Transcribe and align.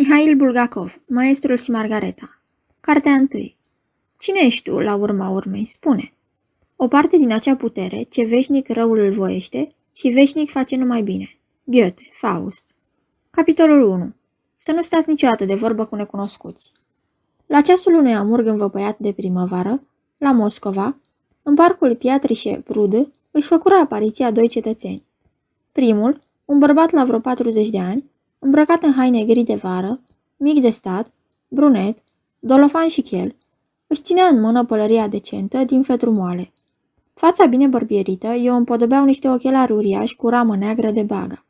Mihail 0.00 0.36
Bulgakov, 0.36 1.00
Maestrul 1.06 1.56
și 1.56 1.70
Margareta 1.70 2.40
Cartea 2.80 3.12
1 3.12 3.26
Cine 4.18 4.40
ești 4.40 4.70
tu, 4.70 4.78
la 4.78 4.94
urma 4.94 5.28
urmei? 5.28 5.66
Spune. 5.66 6.12
O 6.76 6.88
parte 6.88 7.16
din 7.16 7.32
acea 7.32 7.56
putere, 7.56 8.02
ce 8.02 8.24
veșnic 8.24 8.68
răul 8.68 8.98
îl 8.98 9.12
voiește 9.12 9.74
și 9.92 10.08
veșnic 10.08 10.50
face 10.50 10.76
numai 10.76 11.02
bine. 11.02 11.38
Goethe, 11.64 12.02
Faust 12.12 12.74
Capitolul 13.30 13.88
1 13.88 14.12
Să 14.56 14.72
nu 14.72 14.82
stați 14.82 15.08
niciodată 15.08 15.44
de 15.44 15.54
vorbă 15.54 15.84
cu 15.84 15.96
necunoscuți. 15.96 16.72
La 17.46 17.60
ceasul 17.60 17.94
unui 17.94 18.14
amurg 18.14 18.46
învăpăiat 18.46 18.98
de 18.98 19.12
primăvară, 19.12 19.82
la 20.18 20.32
Moscova, 20.32 20.96
în 21.42 21.54
parcul 21.54 21.96
Piatrișe 21.96 22.62
Prud, 22.64 23.12
își 23.30 23.46
făcură 23.46 23.74
apariția 23.74 24.30
doi 24.30 24.48
cetățeni. 24.48 25.04
Primul, 25.72 26.20
un 26.44 26.58
bărbat 26.58 26.90
la 26.90 27.04
vreo 27.04 27.18
40 27.18 27.68
de 27.68 27.80
ani, 27.80 28.10
îmbrăcat 28.40 28.82
în 28.82 28.92
haine 28.92 29.24
gri 29.24 29.42
de 29.42 29.54
vară, 29.54 30.00
mic 30.36 30.60
de 30.60 30.70
stat, 30.70 31.12
brunet, 31.48 31.98
dolofan 32.38 32.88
și 32.88 33.00
chel, 33.00 33.36
își 33.86 34.02
ținea 34.02 34.26
în 34.26 34.40
mână 34.40 34.64
pălăria 34.64 35.08
decentă 35.08 35.64
din 35.64 35.82
fetru 35.82 36.10
moale. 36.10 36.52
Fața 37.14 37.46
bine 37.46 37.66
bărbierită 37.66 38.26
i-o 38.26 38.54
împodobeau 38.54 39.04
niște 39.04 39.28
ochelari 39.28 39.72
uriași 39.72 40.16
cu 40.16 40.28
ramă 40.28 40.56
neagră 40.56 40.90
de 40.90 41.02
baga. 41.02 41.44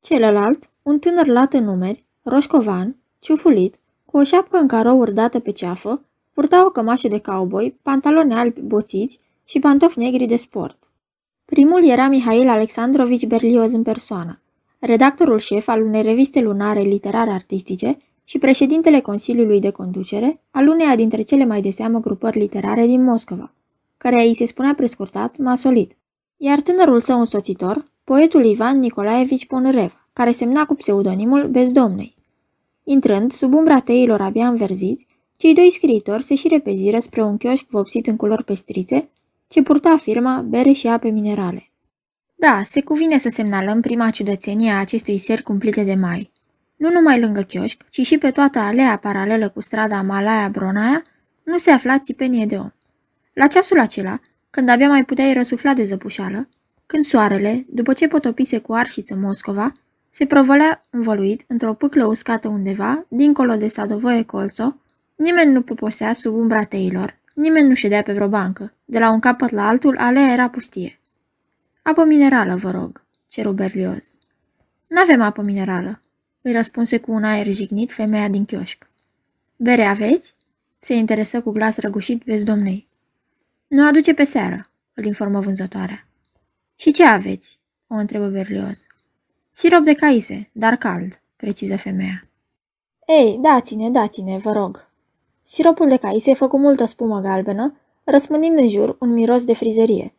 Celălalt, 0.00 0.70
un 0.82 0.98
tânăr 0.98 1.26
lat 1.26 1.52
în 1.52 1.64
numeri, 1.64 2.04
roșcovan, 2.22 2.96
ciufulit, 3.18 3.78
cu 4.04 4.16
o 4.16 4.22
șapcă 4.22 4.58
în 4.58 4.66
carouri 4.66 5.14
dată 5.14 5.38
pe 5.38 5.50
ceafă, 5.50 6.04
purta 6.32 6.66
o 6.66 6.70
cămașă 6.70 7.08
de 7.08 7.20
cowboy, 7.20 7.78
pantaloni 7.82 8.34
albi 8.34 8.60
boțiți 8.60 9.20
și 9.44 9.58
pantofi 9.58 9.98
negri 9.98 10.26
de 10.26 10.36
sport. 10.36 10.78
Primul 11.44 11.84
era 11.84 12.08
Mihail 12.08 12.48
Alexandrovici 12.48 13.26
Berlioz 13.26 13.72
în 13.72 13.82
persoană, 13.82 14.41
redactorul 14.86 15.38
șef 15.38 15.68
al 15.68 15.82
unei 15.82 16.02
reviste 16.02 16.40
lunare 16.40 16.80
literare 16.80 17.30
artistice 17.30 17.98
și 18.24 18.38
președintele 18.38 19.00
Consiliului 19.00 19.60
de 19.60 19.70
Conducere 19.70 20.40
al 20.50 20.68
uneia 20.68 20.96
dintre 20.96 21.22
cele 21.22 21.44
mai 21.44 21.60
de 21.60 21.70
seamă 21.70 22.00
grupări 22.00 22.38
literare 22.38 22.86
din 22.86 23.04
Moscova, 23.04 23.52
care 23.96 24.22
îi 24.22 24.34
se 24.34 24.44
spunea 24.44 24.74
prescurtat 24.74 25.36
Masolit, 25.36 25.96
iar 26.36 26.60
tânărul 26.60 27.00
său 27.00 27.18
însoțitor, 27.18 27.90
poetul 28.04 28.44
Ivan 28.44 28.78
Nicolaevici 28.78 29.46
Ponărev, 29.46 30.06
care 30.12 30.30
semna 30.30 30.64
cu 30.64 30.74
pseudonimul 30.74 31.48
Bezdomnei. 31.48 32.14
Intrând 32.84 33.32
sub 33.32 33.54
umbra 33.54 33.78
teilor 33.78 34.20
abia 34.20 34.48
înverziți, 34.48 35.06
cei 35.36 35.54
doi 35.54 35.70
scriitori 35.70 36.22
se 36.22 36.34
și 36.34 36.48
repeziră 36.48 36.98
spre 36.98 37.22
un 37.22 37.36
chioșc 37.36 37.66
vopsit 37.68 38.06
în 38.06 38.16
culori 38.16 38.44
pestrițe, 38.44 39.08
ce 39.48 39.62
purta 39.62 39.96
firma 39.96 40.40
bere 40.40 40.72
și 40.72 40.86
ape 40.86 41.08
minerale. 41.08 41.71
Da, 42.46 42.62
se 42.64 42.82
cuvine 42.82 43.18
să 43.18 43.28
semnalăm 43.32 43.80
prima 43.80 44.10
ciudățenie 44.10 44.70
a 44.70 44.78
acestei 44.78 45.18
seri 45.18 45.42
cumplite 45.42 45.82
de 45.82 45.94
mai. 45.94 46.32
Nu 46.76 46.90
numai 46.90 47.20
lângă 47.20 47.42
chioșc, 47.42 47.88
ci 47.88 48.00
și 48.00 48.18
pe 48.18 48.30
toată 48.30 48.58
alea 48.58 48.96
paralelă 48.96 49.48
cu 49.48 49.60
strada 49.60 50.02
Malaia 50.02 50.48
Bronaia, 50.48 51.02
nu 51.42 51.58
se 51.58 51.70
afla 51.70 51.98
țipenie 51.98 52.46
de 52.46 52.56
om. 52.56 52.70
La 53.32 53.46
ceasul 53.46 53.80
acela, 53.80 54.20
când 54.50 54.68
abia 54.68 54.88
mai 54.88 55.04
puteai 55.04 55.32
răsufla 55.32 55.74
de 55.74 55.84
zăpușală, 55.84 56.48
când 56.86 57.04
soarele, 57.04 57.66
după 57.68 57.92
ce 57.92 58.08
potopise 58.08 58.58
cu 58.58 58.72
arșiță 58.72 59.14
Moscova, 59.14 59.72
se 60.10 60.26
provălea 60.26 60.80
învăluit 60.90 61.44
într-o 61.46 61.74
pâclă 61.74 62.04
uscată 62.04 62.48
undeva, 62.48 63.04
dincolo 63.08 63.56
de 63.56 63.68
Sadovoie 63.68 64.22
Colțo, 64.22 64.76
nimeni 65.16 65.52
nu 65.52 65.62
poposea 65.62 66.12
sub 66.12 66.34
umbra 66.34 66.64
teilor, 66.64 67.18
nimeni 67.34 67.68
nu 67.68 67.74
ședea 67.74 68.02
pe 68.02 68.12
vreo 68.12 68.28
bancă. 68.28 68.74
De 68.84 68.98
la 68.98 69.12
un 69.12 69.20
capăt 69.20 69.50
la 69.50 69.68
altul, 69.68 69.96
alea 69.98 70.32
era 70.32 70.48
pustie. 70.48 70.96
Apă 71.82 72.04
minerală, 72.04 72.56
vă 72.56 72.70
rog, 72.70 73.04
ceru 73.26 73.52
Berlioz. 73.52 74.16
N-avem 74.86 75.20
apă 75.20 75.42
minerală, 75.42 76.00
îi 76.42 76.52
răspunse 76.52 76.98
cu 76.98 77.12
un 77.12 77.24
aer 77.24 77.46
jignit 77.46 77.92
femeia 77.92 78.28
din 78.28 78.44
chioșc. 78.44 78.90
Bere 79.56 79.84
aveți? 79.84 80.34
Se 80.78 80.94
interesă 80.94 81.42
cu 81.42 81.50
glas 81.50 81.78
răgușit 81.78 82.22
vezi 82.22 82.44
domnei. 82.44 82.88
Nu 83.66 83.86
aduce 83.86 84.14
pe 84.14 84.24
seară, 84.24 84.70
îl 84.94 85.04
informă 85.04 85.40
vânzătoarea. 85.40 86.06
Și 86.76 86.92
ce 86.92 87.04
aveți? 87.04 87.60
o 87.86 87.94
întrebă 87.94 88.26
Berlioz. 88.26 88.86
Sirop 89.50 89.84
de 89.84 89.94
caise, 89.94 90.50
dar 90.52 90.76
cald, 90.76 91.20
preciză 91.36 91.76
femeia. 91.76 92.28
Ei, 93.06 93.38
dați-ne, 93.40 93.90
dați-ne, 93.90 94.38
vă 94.38 94.52
rog. 94.52 94.88
Siropul 95.42 95.88
de 95.88 95.96
caise 95.96 96.34
făcu 96.34 96.58
multă 96.58 96.84
spumă 96.84 97.20
galbenă, 97.20 97.76
răspândind 98.04 98.58
în 98.58 98.68
jur 98.68 98.96
un 99.00 99.12
miros 99.12 99.44
de 99.44 99.54
frizerie. 99.54 100.14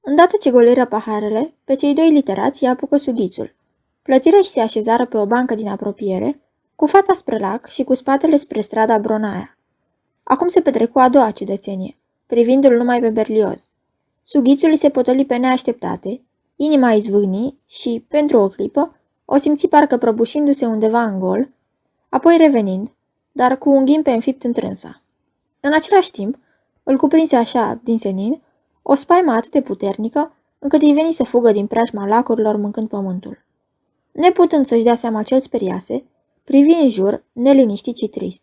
Îndată 0.00 0.36
ce 0.40 0.50
goliră 0.50 0.86
paharele, 0.86 1.54
pe 1.64 1.74
cei 1.74 1.94
doi 1.94 2.10
literați 2.10 2.62
i-a 2.62 2.70
apucă 2.70 2.96
sughițul. 2.96 3.54
Plătiră 4.02 4.36
și 4.36 4.50
se 4.50 4.60
așezară 4.60 5.06
pe 5.06 5.16
o 5.16 5.26
bancă 5.26 5.54
din 5.54 5.68
apropiere, 5.68 6.40
cu 6.76 6.86
fața 6.86 7.14
spre 7.14 7.38
lac 7.38 7.66
și 7.66 7.84
cu 7.84 7.94
spatele 7.94 8.36
spre 8.36 8.60
strada 8.60 8.98
Bronaia. 8.98 9.58
Acum 10.22 10.48
se 10.48 10.60
petrecu 10.60 10.98
a 10.98 11.08
doua 11.08 11.30
ciudățenie, 11.30 11.96
privindu-l 12.26 12.76
numai 12.76 13.00
pe 13.00 13.10
Berlioz. 13.10 13.68
Sughițul 14.22 14.70
îi 14.70 14.76
se 14.76 14.88
potoli 14.88 15.24
pe 15.24 15.36
neașteptate, 15.36 16.22
inima 16.56 16.92
izvâgni 16.92 17.58
și, 17.66 18.04
pentru 18.08 18.38
o 18.38 18.48
clipă, 18.48 19.00
o 19.24 19.36
simți 19.36 19.66
parcă 19.66 19.96
prăbușindu-se 19.96 20.66
undeva 20.66 21.02
în 21.02 21.18
gol, 21.18 21.50
apoi 22.08 22.36
revenind, 22.36 22.90
dar 23.32 23.58
cu 23.58 23.70
un 23.70 23.84
ghimpe 23.84 24.10
înfipt 24.10 24.44
întrânsa. 24.44 25.02
În 25.60 25.72
același 25.72 26.10
timp, 26.10 26.38
îl 26.82 26.96
cuprinse 26.96 27.36
așa, 27.36 27.80
din 27.82 27.98
senin, 27.98 28.42
o 28.82 28.94
spaimă 28.94 29.32
atât 29.32 29.50
de 29.50 29.60
puternică, 29.60 30.32
încât 30.58 30.82
îi 30.82 30.92
veni 30.92 31.12
să 31.12 31.24
fugă 31.24 31.52
din 31.52 31.66
preajma 31.66 32.06
lacurilor 32.06 32.56
mâncând 32.56 32.88
pământul. 32.88 33.44
Neputând 34.12 34.66
să-și 34.66 34.82
dea 34.82 34.94
seama 34.94 35.22
ce-l 35.22 35.40
speriase, 35.40 36.04
privi 36.44 36.72
în 36.72 36.88
jur, 36.88 37.24
neliniștit 37.32 37.96
și 37.96 38.08
trist. 38.08 38.42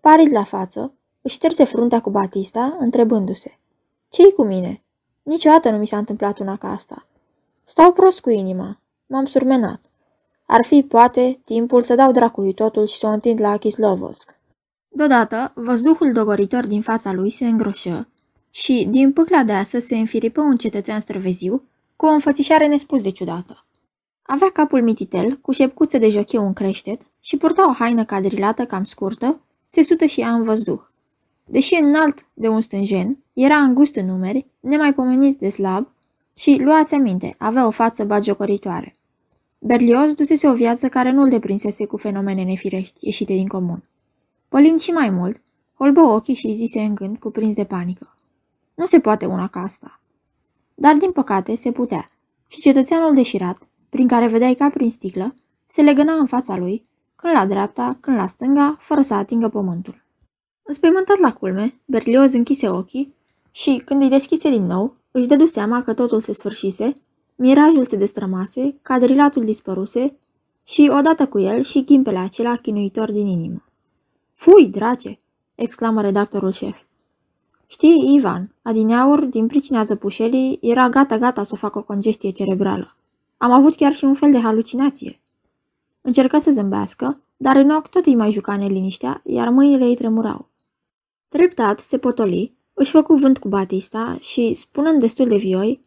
Parid 0.00 0.32
la 0.32 0.44
față, 0.44 0.92
își 1.22 1.34
șterse 1.34 1.64
fruntea 1.64 2.00
cu 2.00 2.10
Batista, 2.10 2.76
întrebându-se. 2.78 3.58
Ce-i 4.08 4.32
cu 4.32 4.44
mine? 4.44 4.82
Niciodată 5.22 5.70
nu 5.70 5.78
mi 5.78 5.86
s-a 5.86 5.96
întâmplat 5.96 6.38
una 6.38 6.56
ca 6.56 6.70
asta. 6.70 7.06
Stau 7.64 7.92
prost 7.92 8.20
cu 8.20 8.30
inima. 8.30 8.80
M-am 9.06 9.24
surmenat. 9.24 9.80
Ar 10.46 10.64
fi, 10.64 10.82
poate, 10.82 11.40
timpul 11.44 11.82
să 11.82 11.94
dau 11.94 12.10
dracului 12.10 12.54
totul 12.54 12.86
și 12.86 12.98
să 12.98 13.06
o 13.06 13.10
întind 13.10 13.40
la 13.40 13.56
Kislovosk. 13.56 14.34
Deodată, 14.88 15.52
văzduhul 15.54 16.12
dogoritor 16.12 16.66
din 16.66 16.82
fața 16.82 17.12
lui 17.12 17.30
se 17.30 17.46
îngroșă 17.46 18.08
și, 18.50 18.86
din 18.90 19.12
pâcla 19.12 19.42
deasă, 19.42 19.78
se 19.78 19.96
înfiripă 19.96 20.40
un 20.40 20.56
cetățean 20.56 21.00
străveziu 21.00 21.62
cu 21.96 22.06
o 22.06 22.10
înfățișare 22.10 22.66
nespus 22.66 23.02
de 23.02 23.10
ciudată. 23.10 23.64
Avea 24.22 24.50
capul 24.50 24.82
mititel, 24.82 25.36
cu 25.36 25.52
șepcuță 25.52 25.98
de 25.98 26.08
jocheu 26.08 26.46
în 26.46 26.52
creștet 26.52 27.00
și 27.20 27.36
purta 27.36 27.68
o 27.68 27.72
haină 27.72 28.04
cadrilată 28.04 28.64
cam 28.64 28.84
scurtă, 28.84 29.40
țesută 29.70 30.04
și 30.04 30.20
ea 30.20 30.34
în 30.34 30.42
văzduh. 30.42 30.80
Deși 31.44 31.74
înalt 31.74 32.26
de 32.34 32.48
un 32.48 32.60
stânjen, 32.60 33.18
era 33.32 33.56
îngust 33.56 33.94
în 33.94 34.06
numeri, 34.06 34.46
nemaipomenit 34.60 35.38
de 35.38 35.48
slab 35.48 35.88
și, 36.34 36.60
luați 36.64 36.94
aminte, 36.94 37.34
avea 37.38 37.66
o 37.66 37.70
față 37.70 38.04
bagiocoritoare. 38.04 38.94
Berlioz 39.58 40.12
dusese 40.12 40.48
o 40.48 40.54
viață 40.54 40.88
care 40.88 41.10
nu-l 41.10 41.28
deprinsese 41.28 41.84
cu 41.84 41.96
fenomene 41.96 42.42
nefirești, 42.42 43.04
ieșite 43.04 43.32
din 43.32 43.46
comun. 43.46 43.82
Pălind 44.48 44.80
și 44.80 44.90
mai 44.90 45.10
mult, 45.10 45.42
holbă 45.74 46.00
ochii 46.00 46.34
și 46.34 46.52
zise 46.52 46.80
în 46.80 46.94
gând, 46.94 47.18
cuprins 47.18 47.54
de 47.54 47.64
panică. 47.64 48.14
Nu 48.80 48.86
se 48.86 49.00
poate 49.00 49.26
una 49.26 49.48
ca 49.48 49.60
asta. 49.60 50.00
Dar, 50.74 50.94
din 50.94 51.12
păcate, 51.12 51.54
se 51.54 51.72
putea. 51.72 52.10
Și 52.46 52.60
cetățeanul 52.60 53.14
deșirat, 53.14 53.58
prin 53.88 54.08
care 54.08 54.26
vedeai 54.26 54.54
ca 54.54 54.70
prin 54.70 54.90
sticlă, 54.90 55.34
se 55.66 55.82
legăna 55.82 56.12
în 56.12 56.26
fața 56.26 56.56
lui, 56.56 56.86
când 57.16 57.32
la 57.34 57.46
dreapta, 57.46 57.96
când 58.00 58.16
la 58.16 58.26
stânga, 58.26 58.76
fără 58.78 59.02
să 59.02 59.14
atingă 59.14 59.48
pământul. 59.48 60.04
Înspăimântat 60.62 61.18
la 61.18 61.32
culme, 61.32 61.80
Berlioz 61.84 62.32
închise 62.32 62.68
ochii 62.68 63.14
și, 63.50 63.82
când 63.84 64.02
îi 64.02 64.08
deschise 64.08 64.50
din 64.50 64.66
nou, 64.66 64.96
își 65.10 65.28
dădu 65.28 65.44
seama 65.44 65.82
că 65.82 65.94
totul 65.94 66.20
se 66.20 66.32
sfârșise, 66.32 66.92
mirajul 67.36 67.84
se 67.84 67.96
destrămase, 67.96 68.78
cadrilatul 68.82 69.44
dispăruse 69.44 70.18
și, 70.66 70.90
odată 70.98 71.26
cu 71.26 71.38
el, 71.38 71.62
și 71.62 71.84
ghimpele 71.84 72.18
acela 72.18 72.56
chinuitor 72.56 73.12
din 73.12 73.26
inimă. 73.26 73.64
Fui, 74.34 74.68
drace!" 74.68 75.18
exclamă 75.54 76.00
redactorul 76.00 76.52
șef. 76.52 76.76
Știi, 77.72 78.14
Ivan, 78.14 78.54
adineaur, 78.62 79.24
din 79.24 79.46
pricina 79.46 79.82
zăpușelii, 79.82 80.58
era 80.60 80.88
gata-gata 80.88 81.42
să 81.42 81.56
facă 81.56 81.78
o 81.78 81.82
congestie 81.82 82.30
cerebrală. 82.30 82.96
Am 83.36 83.50
avut 83.50 83.74
chiar 83.74 83.92
și 83.92 84.04
un 84.04 84.14
fel 84.14 84.30
de 84.30 84.40
halucinație. 84.40 85.20
Încercă 86.00 86.38
să 86.38 86.50
zâmbească, 86.50 87.20
dar 87.36 87.56
în 87.56 87.70
ochi 87.70 87.88
tot 87.88 88.06
îi 88.06 88.14
mai 88.14 88.30
juca 88.30 88.56
neliniștea, 88.56 89.22
iar 89.24 89.48
mâinile 89.48 89.84
îi 89.84 89.94
tremurau. 89.94 90.48
Treptat 91.28 91.78
se 91.78 91.98
potoli, 91.98 92.54
își 92.74 92.90
făcu 92.90 93.14
vânt 93.14 93.38
cu 93.38 93.48
Batista 93.48 94.16
și, 94.20 94.52
spunând 94.54 95.00
destul 95.00 95.28
de 95.28 95.36
vioi, 95.36 95.80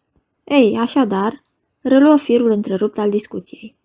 ei, 0.44 0.77
așadar, 0.77 1.41
reluă 1.81 2.15
firul 2.15 2.51
întrerupt 2.51 2.97
al 2.97 3.09
discuției. 3.09 3.75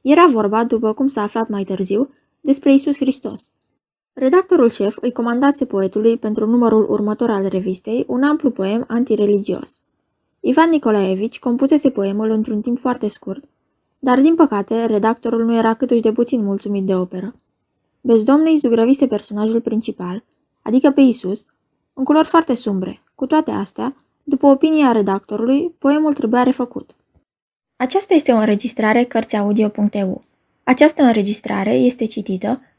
Era 0.00 0.26
vorba, 0.26 0.64
după 0.64 0.92
cum 0.92 1.06
s-a 1.06 1.22
aflat 1.22 1.48
mai 1.48 1.64
târziu, 1.64 2.10
despre 2.40 2.72
Isus 2.72 2.96
Hristos. 2.96 3.50
Redactorul 4.14 4.70
șef 4.70 4.96
îi 5.00 5.12
comandase 5.12 5.64
poetului 5.64 6.16
pentru 6.16 6.46
numărul 6.46 6.90
următor 6.90 7.30
al 7.30 7.46
revistei 7.46 8.04
un 8.08 8.22
amplu 8.22 8.50
poem 8.50 8.84
antireligios. 8.88 9.82
Ivan 10.40 10.70
Nicolaevici 10.70 11.38
compusese 11.38 11.90
poemul 11.90 12.30
într-un 12.30 12.60
timp 12.60 12.78
foarte 12.78 13.08
scurt, 13.08 13.44
dar 13.98 14.20
din 14.20 14.34
păcate 14.34 14.84
redactorul 14.84 15.44
nu 15.44 15.56
era 15.56 15.74
câtuși 15.74 16.00
de 16.00 16.12
puțin 16.12 16.44
mulțumit 16.44 16.84
de 16.84 16.94
operă. 16.94 17.34
Bezdomnei 18.00 18.56
zugrăvise 18.56 19.06
personajul 19.06 19.60
principal, 19.60 20.24
adică 20.62 20.90
pe 20.90 21.00
Isus, 21.00 21.44
în 21.92 22.04
culori 22.04 22.28
foarte 22.28 22.54
sumbre. 22.54 23.02
Cu 23.14 23.26
toate 23.26 23.50
astea, 23.50 23.96
după 24.22 24.46
opinia 24.46 24.92
redactorului, 24.92 25.74
poemul 25.78 26.12
trebuia 26.14 26.42
refăcut. 26.42 26.94
Aceasta 27.76 28.14
este 28.14 28.32
o 28.32 28.36
înregistrare 28.36 29.04
Cărțiaudio.eu. 29.04 30.22
Această 30.64 31.02
înregistrare 31.02 31.74
este 31.74 32.04
citită 32.04 32.60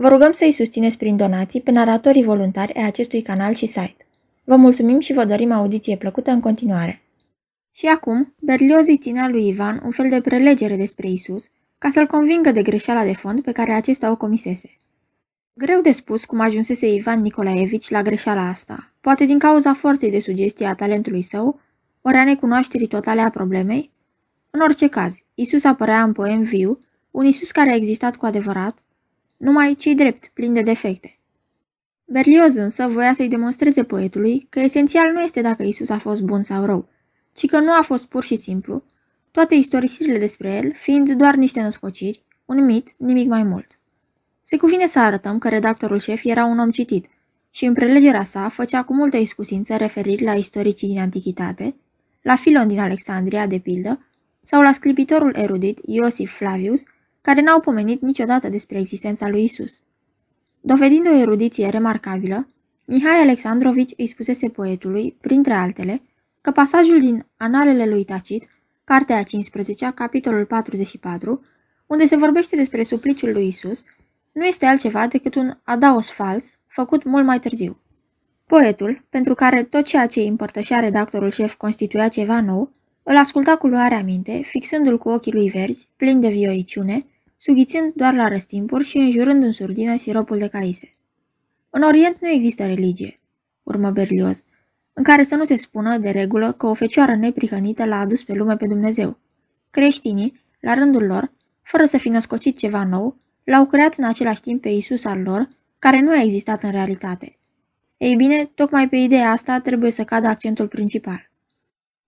Vă 0.00 0.08
rugăm 0.08 0.32
să 0.32 0.44
îi 0.44 0.52
susțineți 0.52 0.98
prin 0.98 1.16
donații 1.16 1.60
pe 1.60 1.70
naratorii 1.70 2.22
voluntari 2.22 2.74
ai 2.74 2.84
acestui 2.84 3.22
canal 3.22 3.54
și 3.54 3.66
site. 3.66 4.06
Vă 4.44 4.56
mulțumim 4.56 5.00
și 5.00 5.12
vă 5.12 5.24
dorim 5.24 5.52
audiție 5.52 5.96
plăcută 5.96 6.30
în 6.30 6.40
continuare. 6.40 7.02
Și 7.70 7.86
acum, 7.86 8.34
Berlioz 8.40 8.86
îi 8.86 8.98
ținea 8.98 9.28
lui 9.28 9.48
Ivan 9.48 9.80
un 9.84 9.90
fel 9.90 10.08
de 10.08 10.20
prelegere 10.20 10.76
despre 10.76 11.08
Isus, 11.08 11.48
ca 11.78 11.90
să-l 11.90 12.06
convingă 12.06 12.50
de 12.50 12.62
greșeala 12.62 13.04
de 13.04 13.14
fond 13.14 13.42
pe 13.42 13.52
care 13.52 13.72
acesta 13.72 14.10
o 14.10 14.16
comisese. 14.16 14.76
Greu 15.52 15.80
de 15.80 15.92
spus 15.92 16.24
cum 16.24 16.40
ajunsese 16.40 16.94
Ivan 16.94 17.20
Nicolaevici 17.20 17.90
la 17.90 18.02
greșeala 18.02 18.48
asta, 18.48 18.92
poate 19.00 19.24
din 19.24 19.38
cauza 19.38 19.74
forței 19.74 20.10
de 20.10 20.18
sugestie 20.18 20.66
a 20.66 20.74
talentului 20.74 21.22
său, 21.22 21.60
ori 22.02 22.16
a 22.16 22.24
necunoașterii 22.24 22.86
totale 22.86 23.20
a 23.20 23.30
problemei. 23.30 23.90
În 24.50 24.60
orice 24.60 24.88
caz, 24.88 25.16
Isus 25.34 25.64
apărea 25.64 26.02
în 26.02 26.12
poem 26.12 26.40
viu, 26.40 26.80
un 27.10 27.24
Isus 27.24 27.50
care 27.50 27.70
a 27.70 27.74
existat 27.74 28.16
cu 28.16 28.26
adevărat, 28.26 28.82
numai 29.38 29.74
cei 29.74 29.94
drept, 29.94 30.30
plin 30.34 30.52
de 30.52 30.62
defecte. 30.62 31.18
Berlioz 32.04 32.54
însă 32.54 32.86
voia 32.86 33.12
să-i 33.12 33.28
demonstreze 33.28 33.84
poetului 33.84 34.46
că 34.50 34.60
esențial 34.60 35.12
nu 35.12 35.20
este 35.20 35.40
dacă 35.40 35.62
Isus 35.62 35.88
a 35.88 35.98
fost 35.98 36.22
bun 36.22 36.42
sau 36.42 36.64
rău, 36.64 36.88
ci 37.32 37.46
că 37.46 37.58
nu 37.58 37.72
a 37.72 37.82
fost 37.82 38.06
pur 38.06 38.24
și 38.24 38.36
simplu, 38.36 38.84
toate 39.30 39.54
istorisirile 39.54 40.18
despre 40.18 40.52
el 40.52 40.72
fiind 40.72 41.10
doar 41.10 41.34
niște 41.34 41.60
născociri, 41.60 42.24
un 42.44 42.64
mit, 42.64 42.94
nimic 42.96 43.28
mai 43.28 43.42
mult. 43.42 43.78
Se 44.42 44.56
cuvine 44.56 44.86
să 44.86 44.98
arătăm 44.98 45.38
că 45.38 45.48
redactorul 45.48 45.98
șef 45.98 46.24
era 46.24 46.44
un 46.44 46.58
om 46.58 46.70
citit 46.70 47.06
și 47.50 47.64
în 47.64 47.72
prelegerea 47.72 48.24
sa 48.24 48.48
făcea 48.48 48.82
cu 48.84 48.94
multă 48.94 49.16
iscusință 49.16 49.76
referiri 49.76 50.24
la 50.24 50.32
istoricii 50.32 50.88
din 50.88 50.98
antichitate, 50.98 51.74
la 52.22 52.36
Filon 52.36 52.68
din 52.68 52.78
Alexandria, 52.78 53.46
de 53.46 53.58
pildă, 53.58 54.06
sau 54.42 54.62
la 54.62 54.72
sclipitorul 54.72 55.34
erudit 55.36 55.78
Iosif 55.86 56.36
Flavius, 56.36 56.82
care 57.28 57.40
n-au 57.40 57.60
pomenit 57.60 58.00
niciodată 58.00 58.48
despre 58.48 58.78
existența 58.78 59.28
lui 59.28 59.44
Isus. 59.44 59.82
Dovedind 60.60 61.06
o 61.06 61.14
erudiție 61.14 61.68
remarcabilă, 61.68 62.48
Mihai 62.84 63.20
Alexandrovici 63.20 63.92
îi 63.96 64.06
spusese 64.06 64.48
poetului, 64.48 65.16
printre 65.20 65.52
altele, 65.52 66.02
că 66.40 66.50
pasajul 66.50 67.00
din 67.00 67.26
Analele 67.36 67.86
lui 67.86 68.04
Tacit, 68.04 68.48
cartea 68.84 69.16
a 69.16 69.22
15 69.22 69.92
capitolul 69.94 70.44
44, 70.44 71.44
unde 71.86 72.06
se 72.06 72.16
vorbește 72.16 72.56
despre 72.56 72.82
supliciul 72.82 73.32
lui 73.32 73.46
Isus, 73.46 73.84
nu 74.32 74.44
este 74.44 74.66
altceva 74.66 75.06
decât 75.06 75.34
un 75.34 75.58
adaos 75.62 76.10
fals, 76.10 76.58
făcut 76.66 77.04
mult 77.04 77.24
mai 77.24 77.40
târziu. 77.40 77.80
Poetul, 78.46 79.04
pentru 79.10 79.34
care 79.34 79.62
tot 79.62 79.84
ceea 79.84 80.06
ce 80.06 80.20
îi 80.20 80.28
împărtășea 80.28 80.80
redactorul 80.80 81.30
șef 81.30 81.54
constituia 81.54 82.08
ceva 82.08 82.40
nou, 82.40 82.72
îl 83.02 83.16
asculta 83.16 83.56
cu 83.56 83.66
luarea 83.66 84.02
minte, 84.02 84.40
fixându-l 84.44 84.98
cu 84.98 85.08
ochii 85.08 85.32
lui 85.32 85.48
verzi, 85.48 85.88
plini 85.96 86.20
de 86.20 86.28
vioiciune, 86.28 87.06
sughițând 87.40 87.92
doar 87.94 88.14
la 88.14 88.28
răstimpuri 88.28 88.84
și 88.84 88.96
înjurând 88.96 89.42
în 89.42 89.50
surdină 89.50 89.96
siropul 89.96 90.38
de 90.38 90.48
caise. 90.48 90.96
În 91.70 91.82
Orient 91.82 92.16
nu 92.20 92.28
există 92.28 92.66
religie, 92.66 93.20
urmă 93.62 93.90
Berlioz, 93.90 94.44
în 94.92 95.02
care 95.02 95.22
să 95.22 95.34
nu 95.34 95.44
se 95.44 95.56
spună, 95.56 95.98
de 95.98 96.10
regulă, 96.10 96.52
că 96.52 96.66
o 96.66 96.74
fecioară 96.74 97.16
neprihănită 97.16 97.84
l-a 97.84 97.98
adus 97.98 98.24
pe 98.24 98.32
lume 98.32 98.56
pe 98.56 98.66
Dumnezeu. 98.66 99.18
Creștinii, 99.70 100.40
la 100.60 100.74
rândul 100.74 101.06
lor, 101.06 101.32
fără 101.62 101.84
să 101.84 101.98
fi 101.98 102.08
născocit 102.08 102.58
ceva 102.58 102.84
nou, 102.84 103.16
l-au 103.44 103.66
creat 103.66 103.94
în 103.94 104.04
același 104.04 104.40
timp 104.40 104.60
pe 104.60 104.68
Isus 104.68 105.04
al 105.04 105.22
lor, 105.22 105.48
care 105.78 106.00
nu 106.00 106.10
a 106.10 106.22
existat 106.22 106.62
în 106.62 106.70
realitate. 106.70 107.38
Ei 107.96 108.16
bine, 108.16 108.44
tocmai 108.54 108.88
pe 108.88 108.96
ideea 108.96 109.30
asta 109.30 109.60
trebuie 109.60 109.90
să 109.90 110.04
cadă 110.04 110.26
accentul 110.26 110.68
principal. 110.68 111.30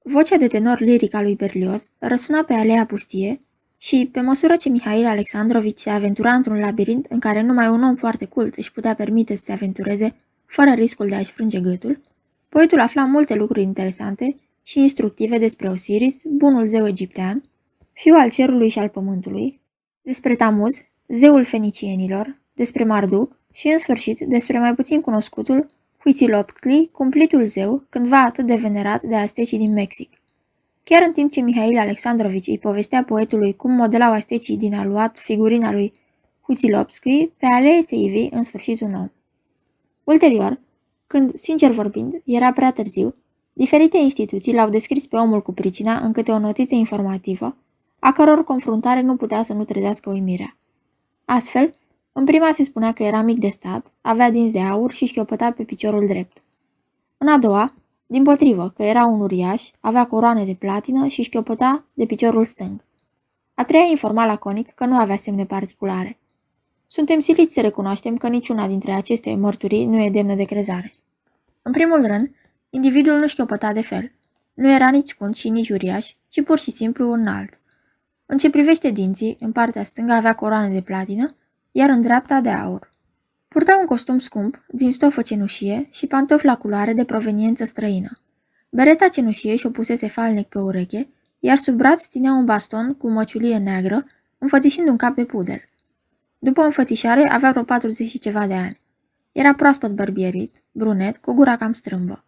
Vocea 0.03 0.37
de 0.37 0.47
tenor 0.47 0.81
liric 0.81 1.15
a 1.15 1.23
lui 1.23 1.35
Berlioz 1.35 1.91
răsuna 1.99 2.45
pe 2.45 2.53
alea 2.53 2.87
pustie 2.87 3.41
și, 3.83 4.09
pe 4.13 4.21
măsură 4.21 4.57
ce 4.57 4.69
Mihail 4.69 5.07
Alexandrovici 5.07 5.79
se 5.79 5.91
aventura 5.91 6.33
într-un 6.33 6.59
labirint 6.59 7.07
în 7.09 7.19
care 7.19 7.43
numai 7.43 7.69
un 7.69 7.83
om 7.83 7.95
foarte 7.95 8.25
cult 8.25 8.55
își 8.55 8.73
putea 8.73 8.95
permite 8.95 9.37
să 9.37 9.45
se 9.45 9.53
aventureze 9.53 10.15
fără 10.47 10.71
riscul 10.71 11.09
de 11.09 11.15
a-și 11.15 11.33
frânge 11.33 11.61
gâtul, 11.61 12.01
poetul 12.49 12.81
afla 12.81 13.05
multe 13.05 13.35
lucruri 13.35 13.63
interesante 13.63 14.37
și 14.63 14.79
instructive 14.79 15.39
despre 15.39 15.69
Osiris, 15.69 16.21
bunul 16.25 16.67
zeu 16.67 16.87
egiptean, 16.87 17.43
fiul 17.93 18.17
al 18.17 18.31
cerului 18.31 18.69
și 18.69 18.79
al 18.79 18.89
pământului, 18.89 19.61
despre 20.03 20.35
Tamuz, 20.35 20.83
zeul 21.09 21.45
fenicienilor, 21.45 22.41
despre 22.53 22.85
Marduc 22.85 23.41
și, 23.53 23.69
în 23.69 23.79
sfârșit, 23.79 24.19
despre 24.19 24.59
mai 24.59 24.75
puțin 24.75 25.01
cunoscutul 25.01 25.67
Huitziloptli, 25.99 26.89
cumplitul 26.93 27.45
zeu, 27.45 27.85
cândva 27.89 28.23
atât 28.23 28.47
de 28.47 28.55
venerat 28.55 29.03
de 29.03 29.17
astecii 29.17 29.59
din 29.59 29.73
Mexic. 29.73 30.20
Chiar 30.91 31.03
în 31.07 31.13
timp 31.13 31.31
ce 31.31 31.41
Mihail 31.41 31.79
Alexandrovici 31.79 32.47
îi 32.47 32.59
povestea 32.59 33.05
poetului 33.05 33.57
cum 33.57 33.73
modelau 33.73 34.13
astecii 34.13 34.57
din 34.57 34.75
aluat 34.75 35.19
figurina 35.19 35.73
lui 35.73 35.93
Huitzilopski, 36.41 37.27
pe 37.27 37.47
alețe 37.47 37.87
se 37.87 37.95
ivi 37.95 38.27
în 38.31 38.43
sfârșit 38.43 38.81
un 38.81 38.95
om. 38.95 39.09
Ulterior, 40.05 40.61
când, 41.07 41.35
sincer 41.35 41.71
vorbind, 41.71 42.23
era 42.25 42.53
prea 42.53 42.73
târziu, 42.73 43.15
diferite 43.53 43.97
instituții 43.97 44.55
l-au 44.55 44.69
descris 44.69 45.07
pe 45.07 45.17
omul 45.17 45.43
cu 45.43 45.53
pricina 45.53 45.99
în 45.99 46.13
câte 46.13 46.31
o 46.31 46.39
notiță 46.39 46.75
informativă, 46.75 47.57
a 47.99 48.13
căror 48.13 48.45
confruntare 48.45 49.01
nu 49.01 49.17
putea 49.17 49.43
să 49.43 49.53
nu 49.53 49.65
trezească 49.65 50.11
uimirea. 50.11 50.57
Astfel, 51.25 51.75
în 52.13 52.25
prima 52.25 52.53
se 52.53 52.65
spunea 52.65 52.93
că 52.93 53.03
era 53.03 53.23
mic 53.23 53.39
de 53.39 53.49
stat, 53.49 53.93
avea 54.01 54.31
dinți 54.31 54.53
de 54.53 54.61
aur 54.61 54.93
și 54.93 55.05
șchiopăta 55.05 55.51
pe 55.51 55.63
piciorul 55.63 56.07
drept. 56.07 56.43
În 57.19 57.29
a 57.29 57.39
doua, 57.39 57.75
din 58.11 58.23
potrivă, 58.23 58.73
că 58.77 58.83
era 58.83 59.05
un 59.05 59.21
uriaș, 59.21 59.71
avea 59.81 60.07
coroane 60.07 60.45
de 60.45 60.55
platină 60.59 61.07
și 61.07 61.23
șchiopăta 61.23 61.85
de 61.93 62.07
piciorul 62.07 62.45
stâng. 62.45 62.85
A 63.55 63.65
treia 63.65 63.85
informa 63.85 64.27
laconic 64.27 64.71
că 64.71 64.85
nu 64.85 64.97
avea 64.97 65.17
semne 65.17 65.45
particulare. 65.45 66.19
Suntem 66.87 67.19
siliți 67.19 67.55
să 67.55 67.61
recunoaștem 67.61 68.17
că 68.17 68.29
niciuna 68.29 68.67
dintre 68.67 68.93
aceste 68.93 69.35
mărturii 69.35 69.87
nu 69.87 70.03
e 70.03 70.11
demnă 70.11 70.35
de 70.35 70.45
crezare. 70.45 70.95
În 71.63 71.73
primul 71.73 72.07
rând, 72.07 72.31
individul 72.71 73.19
nu 73.19 73.27
șchiopăta 73.27 73.73
de 73.73 73.83
fel. 73.83 74.13
Nu 74.55 74.73
era 74.73 74.91
nici 74.91 75.09
scund 75.09 75.35
și 75.35 75.49
nici 75.49 75.71
uriaș, 75.71 76.15
ci 76.29 76.43
pur 76.43 76.59
și 76.59 76.71
simplu 76.71 77.13
înalt. 77.13 77.61
În 78.27 78.39
ce 78.39 78.51
privește 78.51 78.91
dinții, 78.91 79.37
în 79.41 79.53
partea 79.53 79.85
stângă 79.85 80.13
avea 80.13 80.35
coroane 80.35 80.69
de 80.73 80.81
platină, 80.81 81.35
iar 81.73 81.89
în 81.89 82.01
dreapta 82.01 82.41
de 82.41 82.51
aur. 82.51 82.90
Purta 83.55 83.77
un 83.81 83.87
costum 83.87 84.19
scump, 84.19 84.65
din 84.69 84.93
stofă 84.93 85.23
cenușie 85.23 85.87
și 85.91 86.07
pantofi 86.07 86.45
la 86.45 86.57
culoare 86.57 86.93
de 86.93 87.05
proveniență 87.05 87.65
străină. 87.65 88.21
Bereta 88.69 89.09
cenușie 89.09 89.57
și-o 89.57 89.71
pusese 89.71 90.09
falnic 90.09 90.47
pe 90.47 90.59
ureche, 90.59 91.09
iar 91.39 91.57
sub 91.57 91.75
braț 91.75 92.07
ținea 92.07 92.33
un 92.33 92.45
baston 92.45 92.95
cu 92.95 93.09
măciulie 93.09 93.59
neagră, 93.59 94.07
înfățișând 94.39 94.89
un 94.89 94.97
cap 94.97 95.15
de 95.15 95.25
pudel. 95.25 95.61
După 96.39 96.63
înfățișare 96.63 97.29
avea 97.31 97.51
vreo 97.51 97.63
40 97.63 98.11
și 98.11 98.19
ceva 98.19 98.47
de 98.47 98.55
ani. 98.55 98.81
Era 99.33 99.55
proaspăt 99.55 99.91
bărbierit, 99.91 100.63
brunet, 100.73 101.17
cu 101.17 101.33
gura 101.33 101.57
cam 101.57 101.73
strâmbă. 101.73 102.25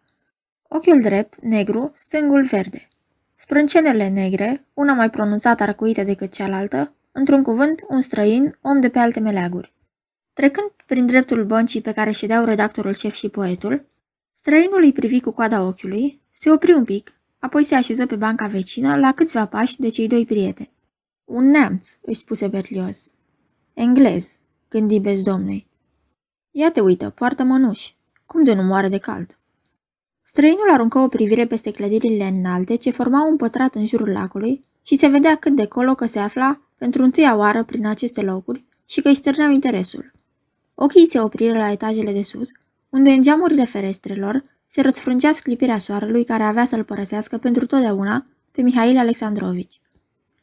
Ochiul 0.67 1.01
drept, 1.01 1.41
negru, 1.41 1.91
stângul 1.95 2.43
verde. 2.43 2.87
Sprâncenele 3.35 4.07
negre, 4.07 4.65
una 4.73 4.93
mai 4.93 5.09
pronunțat 5.09 5.61
arcuită 5.61 6.03
decât 6.03 6.31
cealaltă, 6.31 6.93
într-un 7.11 7.43
cuvânt, 7.43 7.83
un 7.87 8.01
străin, 8.01 8.57
om 8.61 8.79
de 8.79 8.89
pe 8.89 8.99
alte 8.99 9.19
meleaguri. 9.19 9.73
Trecând 10.33 10.71
prin 10.85 11.05
dreptul 11.05 11.45
băncii 11.45 11.81
pe 11.81 11.91
care 11.91 12.11
ședeau 12.11 12.45
redactorul 12.45 12.93
șef 12.93 13.13
și 13.13 13.29
poetul, 13.29 13.85
străinul 14.31 14.81
îi 14.81 14.93
privi 14.93 15.19
cu 15.19 15.31
coada 15.31 15.61
ochiului, 15.61 16.21
se 16.31 16.51
opri 16.51 16.73
un 16.73 16.83
pic, 16.83 17.13
apoi 17.39 17.63
se 17.63 17.75
așeză 17.75 18.05
pe 18.05 18.15
banca 18.15 18.47
vecină 18.47 18.95
la 18.95 19.13
câțiva 19.13 19.45
pași 19.45 19.79
de 19.79 19.89
cei 19.89 20.07
doi 20.07 20.25
prieteni. 20.25 20.71
Un 21.25 21.49
neamț, 21.49 21.89
își 22.01 22.19
spuse 22.19 22.47
Berlioz. 22.47 23.11
Englez, 23.73 24.39
gândi 24.69 24.99
bezdomnei. 24.99 25.67
Ia 26.51 26.71
te 26.71 26.79
uită, 26.81 27.09
poartă 27.09 27.43
mănuși. 27.43 27.95
Cum 28.25 28.43
de 28.43 28.53
nu 28.53 28.63
moare 28.63 28.87
de 28.87 28.97
cald? 28.97 29.37
Străinul 30.21 30.71
aruncă 30.71 30.99
o 30.99 31.07
privire 31.07 31.45
peste 31.47 31.71
clădirile 31.71 32.25
înalte 32.27 32.75
ce 32.75 32.91
formau 32.91 33.29
un 33.29 33.37
pătrat 33.37 33.75
în 33.75 33.85
jurul 33.85 34.09
lacului 34.09 34.61
și 34.83 34.95
se 34.95 35.07
vedea 35.07 35.35
cât 35.35 35.55
de 35.55 35.65
colo 35.65 35.95
că 35.95 36.05
se 36.05 36.19
afla 36.19 36.61
pentru 36.77 37.03
întâia 37.03 37.35
oară 37.35 37.63
prin 37.63 37.85
aceste 37.85 38.21
locuri 38.21 38.63
și 38.85 39.01
că 39.01 39.07
își 39.07 39.17
stârneau 39.17 39.51
interesul. 39.51 40.12
Ochii 40.83 41.07
se 41.07 41.19
opriră 41.19 41.57
la 41.57 41.71
etajele 41.71 42.11
de 42.11 42.21
sus, 42.21 42.49
unde 42.89 43.09
în 43.09 43.21
geamurile 43.21 43.65
ferestrelor 43.65 44.43
se 44.65 44.81
răsfrângea 44.81 45.31
sclipirea 45.31 45.77
soarelui 45.77 46.23
care 46.23 46.43
avea 46.43 46.65
să-l 46.65 46.83
părăsească 46.83 47.37
pentru 47.37 47.65
totdeauna 47.65 48.25
pe 48.51 48.61
Mihail 48.61 48.97
Alexandrovici. 48.97 49.81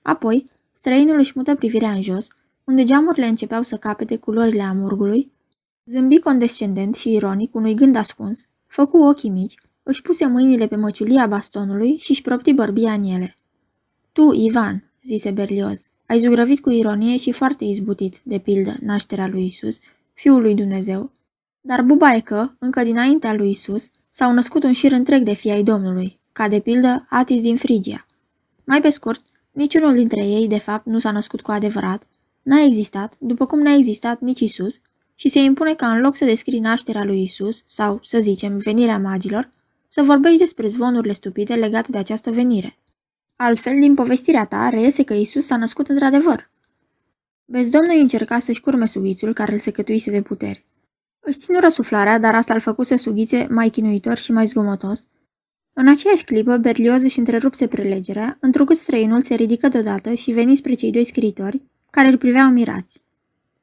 Apoi, 0.02 0.50
străinul 0.72 1.18
își 1.18 1.32
mută 1.34 1.54
privirea 1.54 1.90
în 1.90 2.02
jos, 2.02 2.28
unde 2.64 2.84
geamurile 2.84 3.26
începeau 3.26 3.62
să 3.62 3.76
capete 3.76 4.16
culorile 4.16 4.62
amurgului, 4.62 5.32
zâmbi 5.84 6.18
condescendent 6.18 6.94
și 6.94 7.12
ironic 7.12 7.54
unui 7.54 7.74
gând 7.74 7.96
ascuns, 7.96 8.48
făcu 8.66 8.96
ochii 8.96 9.30
mici, 9.30 9.54
își 9.82 10.02
puse 10.02 10.26
mâinile 10.26 10.66
pe 10.66 10.76
măciulia 10.76 11.26
bastonului 11.26 11.96
și 11.98 12.10
își 12.10 12.22
propti 12.22 12.52
bărbia 12.52 12.92
în 12.92 13.04
ele. 13.04 13.34
Tu, 14.12 14.32
Ivan, 14.32 14.90
zise 15.02 15.30
Berlioz, 15.30 15.86
ai 16.06 16.18
zugrăvit 16.18 16.60
cu 16.60 16.70
ironie 16.70 17.16
și 17.16 17.32
foarte 17.32 17.64
izbutit, 17.64 18.20
de 18.22 18.38
pildă, 18.38 18.76
nașterea 18.80 19.26
lui 19.26 19.46
Isus, 19.46 19.78
fiul 20.20 20.40
lui 20.40 20.54
Dumnezeu, 20.54 21.12
dar 21.60 21.82
buba 21.82 22.14
e 22.14 22.20
că, 22.20 22.50
încă 22.58 22.82
dinaintea 22.82 23.32
lui 23.32 23.50
Isus, 23.50 23.90
s-au 24.10 24.32
născut 24.32 24.62
un 24.62 24.72
șir 24.72 24.92
întreg 24.92 25.22
de 25.22 25.32
fii 25.32 25.50
ai 25.50 25.62
Domnului, 25.62 26.20
ca 26.32 26.48
de 26.48 26.60
pildă 26.60 27.06
Atis 27.10 27.42
din 27.42 27.56
Frigia. 27.56 28.06
Mai 28.64 28.80
pe 28.80 28.90
scurt, 28.90 29.24
niciunul 29.50 29.94
dintre 29.94 30.24
ei, 30.24 30.48
de 30.48 30.58
fapt, 30.58 30.86
nu 30.86 30.98
s-a 30.98 31.10
născut 31.10 31.40
cu 31.40 31.50
adevărat, 31.50 32.06
n-a 32.42 32.62
existat, 32.62 33.14
după 33.18 33.46
cum 33.46 33.60
n-a 33.60 33.74
existat 33.74 34.20
nici 34.20 34.40
Isus, 34.40 34.80
și 35.14 35.28
se 35.28 35.38
impune 35.38 35.74
ca 35.74 35.90
în 35.90 36.00
loc 36.00 36.16
să 36.16 36.24
descrii 36.24 36.60
nașterea 36.60 37.04
lui 37.04 37.22
Isus, 37.22 37.62
sau, 37.66 38.00
să 38.02 38.18
zicem, 38.20 38.56
venirea 38.56 38.98
magilor, 38.98 39.50
să 39.88 40.02
vorbești 40.02 40.38
despre 40.38 40.68
zvonurile 40.68 41.12
stupide 41.12 41.54
legate 41.54 41.90
de 41.90 41.98
această 41.98 42.30
venire. 42.30 42.78
Altfel, 43.36 43.80
din 43.80 43.94
povestirea 43.94 44.44
ta, 44.44 44.68
reiese 44.68 45.02
că 45.02 45.14
Isus 45.14 45.46
s-a 45.46 45.56
născut 45.56 45.88
într-adevăr. 45.88 46.49
Bezdomnul 47.52 47.98
încerca 47.98 48.38
să-și 48.38 48.60
curme 48.60 48.86
sughițul 48.86 49.32
care 49.32 49.52
îl 49.52 49.58
secătuise 49.58 50.10
de 50.10 50.22
puteri. 50.22 50.64
Își 51.20 51.38
ținu 51.38 51.58
răsuflarea, 51.60 52.18
dar 52.18 52.34
asta 52.34 52.54
îl 52.54 52.60
făcuse 52.60 52.96
sughițe 52.96 53.46
mai 53.50 53.68
chinuitor 53.68 54.16
și 54.16 54.32
mai 54.32 54.46
zgomotos. 54.46 55.06
În 55.72 55.88
aceeași 55.88 56.24
clipă, 56.24 56.56
Berlioz 56.56 57.02
își 57.02 57.18
întrerupse 57.18 57.66
prelegerea, 57.66 58.36
întrucât 58.40 58.76
străinul 58.76 59.22
se 59.22 59.34
ridică 59.34 59.68
deodată 59.68 60.14
și 60.14 60.30
veni 60.30 60.56
spre 60.56 60.74
cei 60.74 60.90
doi 60.90 61.04
scriitori, 61.04 61.62
care 61.90 62.08
îl 62.08 62.18
priveau 62.18 62.50
mirați. 62.50 63.02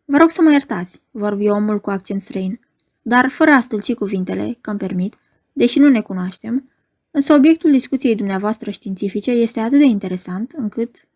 Vă 0.06 0.17
rog 0.17 0.29
să 0.29 0.41
mă 0.41 0.51
iertați, 0.51 1.01
vorbi 1.12 1.48
omul 1.48 1.79
cu 1.79 1.89
accent 1.89 2.22
străin, 2.22 2.60
dar 3.01 3.29
fără 3.29 3.51
a 3.51 3.62
stâlci 3.62 3.94
cuvintele, 3.94 4.58
că 4.62 4.74
permit, 4.74 5.15
deși 5.53 5.79
nu 5.79 5.89
ne 5.89 6.01
cunoaștem, 6.01 6.72
însă 7.12 7.34
obiectul 7.34 7.72
discuției 7.72 8.15
dumneavoastră 8.15 8.72
științifice 8.72 9.32
este 9.32 9.60
atât 9.60 9.79
de 9.79 9.86
interesant 9.86 10.53
încât... 10.58 11.07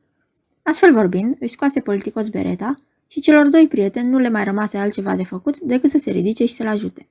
Astfel 0.64 0.94
vorbind, 0.94 1.36
își 1.40 1.52
scoase 1.52 1.80
politicos 1.80 2.30
bereta 2.30 2.76
și 3.08 3.20
celor 3.20 3.50
doi 3.50 3.68
prieteni 3.68 4.08
nu 4.08 4.18
le 4.18 4.30
mai 4.30 4.44
rămase 4.44 4.78
altceva 4.78 5.16
de 5.16 5.24
făcut 5.24 5.60
decât 5.60 5.90
să 5.90 5.98
se 5.98 6.12
ridice 6.12 6.46
și 6.46 6.54
să-l 6.54 6.68
ajute. 6.68 7.08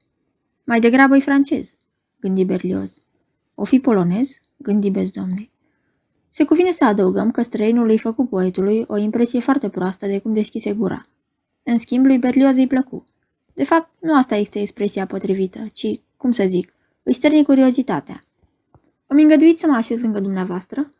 Mai 0.64 0.80
degrabă 0.80 1.16
e 1.16 1.21
francez, 1.21 1.75
gândi 2.21 2.45
Berlioz. 2.45 3.00
O 3.54 3.64
fi 3.64 3.80
polonez, 3.80 4.30
gândi 4.57 4.90
bezdomnei. 4.90 5.50
Se 6.28 6.45
cuvine 6.45 6.73
să 6.73 6.85
adăugăm 6.85 7.30
că 7.30 7.42
străinul 7.42 7.88
îi 7.88 7.99
făcu 7.99 8.26
poetului 8.26 8.85
o 8.87 8.97
impresie 8.97 9.40
foarte 9.40 9.69
proastă 9.69 10.07
de 10.07 10.19
cum 10.19 10.33
deschise 10.33 10.73
gura. 10.73 11.07
În 11.62 11.78
schimb, 11.78 12.07
lui 12.07 12.19
Berlioz 12.19 12.57
îi 12.57 12.66
plăcu. 12.66 13.04
De 13.54 13.64
fapt, 13.64 13.90
nu 14.00 14.16
asta 14.16 14.35
este 14.35 14.61
expresia 14.61 15.07
potrivită, 15.07 15.66
ci, 15.73 16.00
cum 16.16 16.33
să 16.33 16.45
zic, 16.47 16.73
îi 17.02 17.12
stârni 17.12 17.45
curiozitatea. 17.45 18.23
Îmi 19.07 19.23
îngăduiți 19.23 19.61
să 19.61 19.66
mă 19.66 19.76
așez 19.76 20.00
lângă 20.00 20.21
dumneavoastră?" 20.21 20.90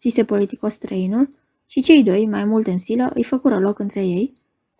zise 0.00 0.24
politicos 0.24 0.72
străinul 0.72 1.30
și 1.66 1.82
cei 1.82 2.02
doi, 2.02 2.26
mai 2.26 2.44
mult 2.44 2.66
în 2.66 2.78
silă, 2.78 3.10
îi 3.14 3.24
făcură 3.24 3.58
loc 3.58 3.78
între 3.78 4.06
ei, 4.06 4.32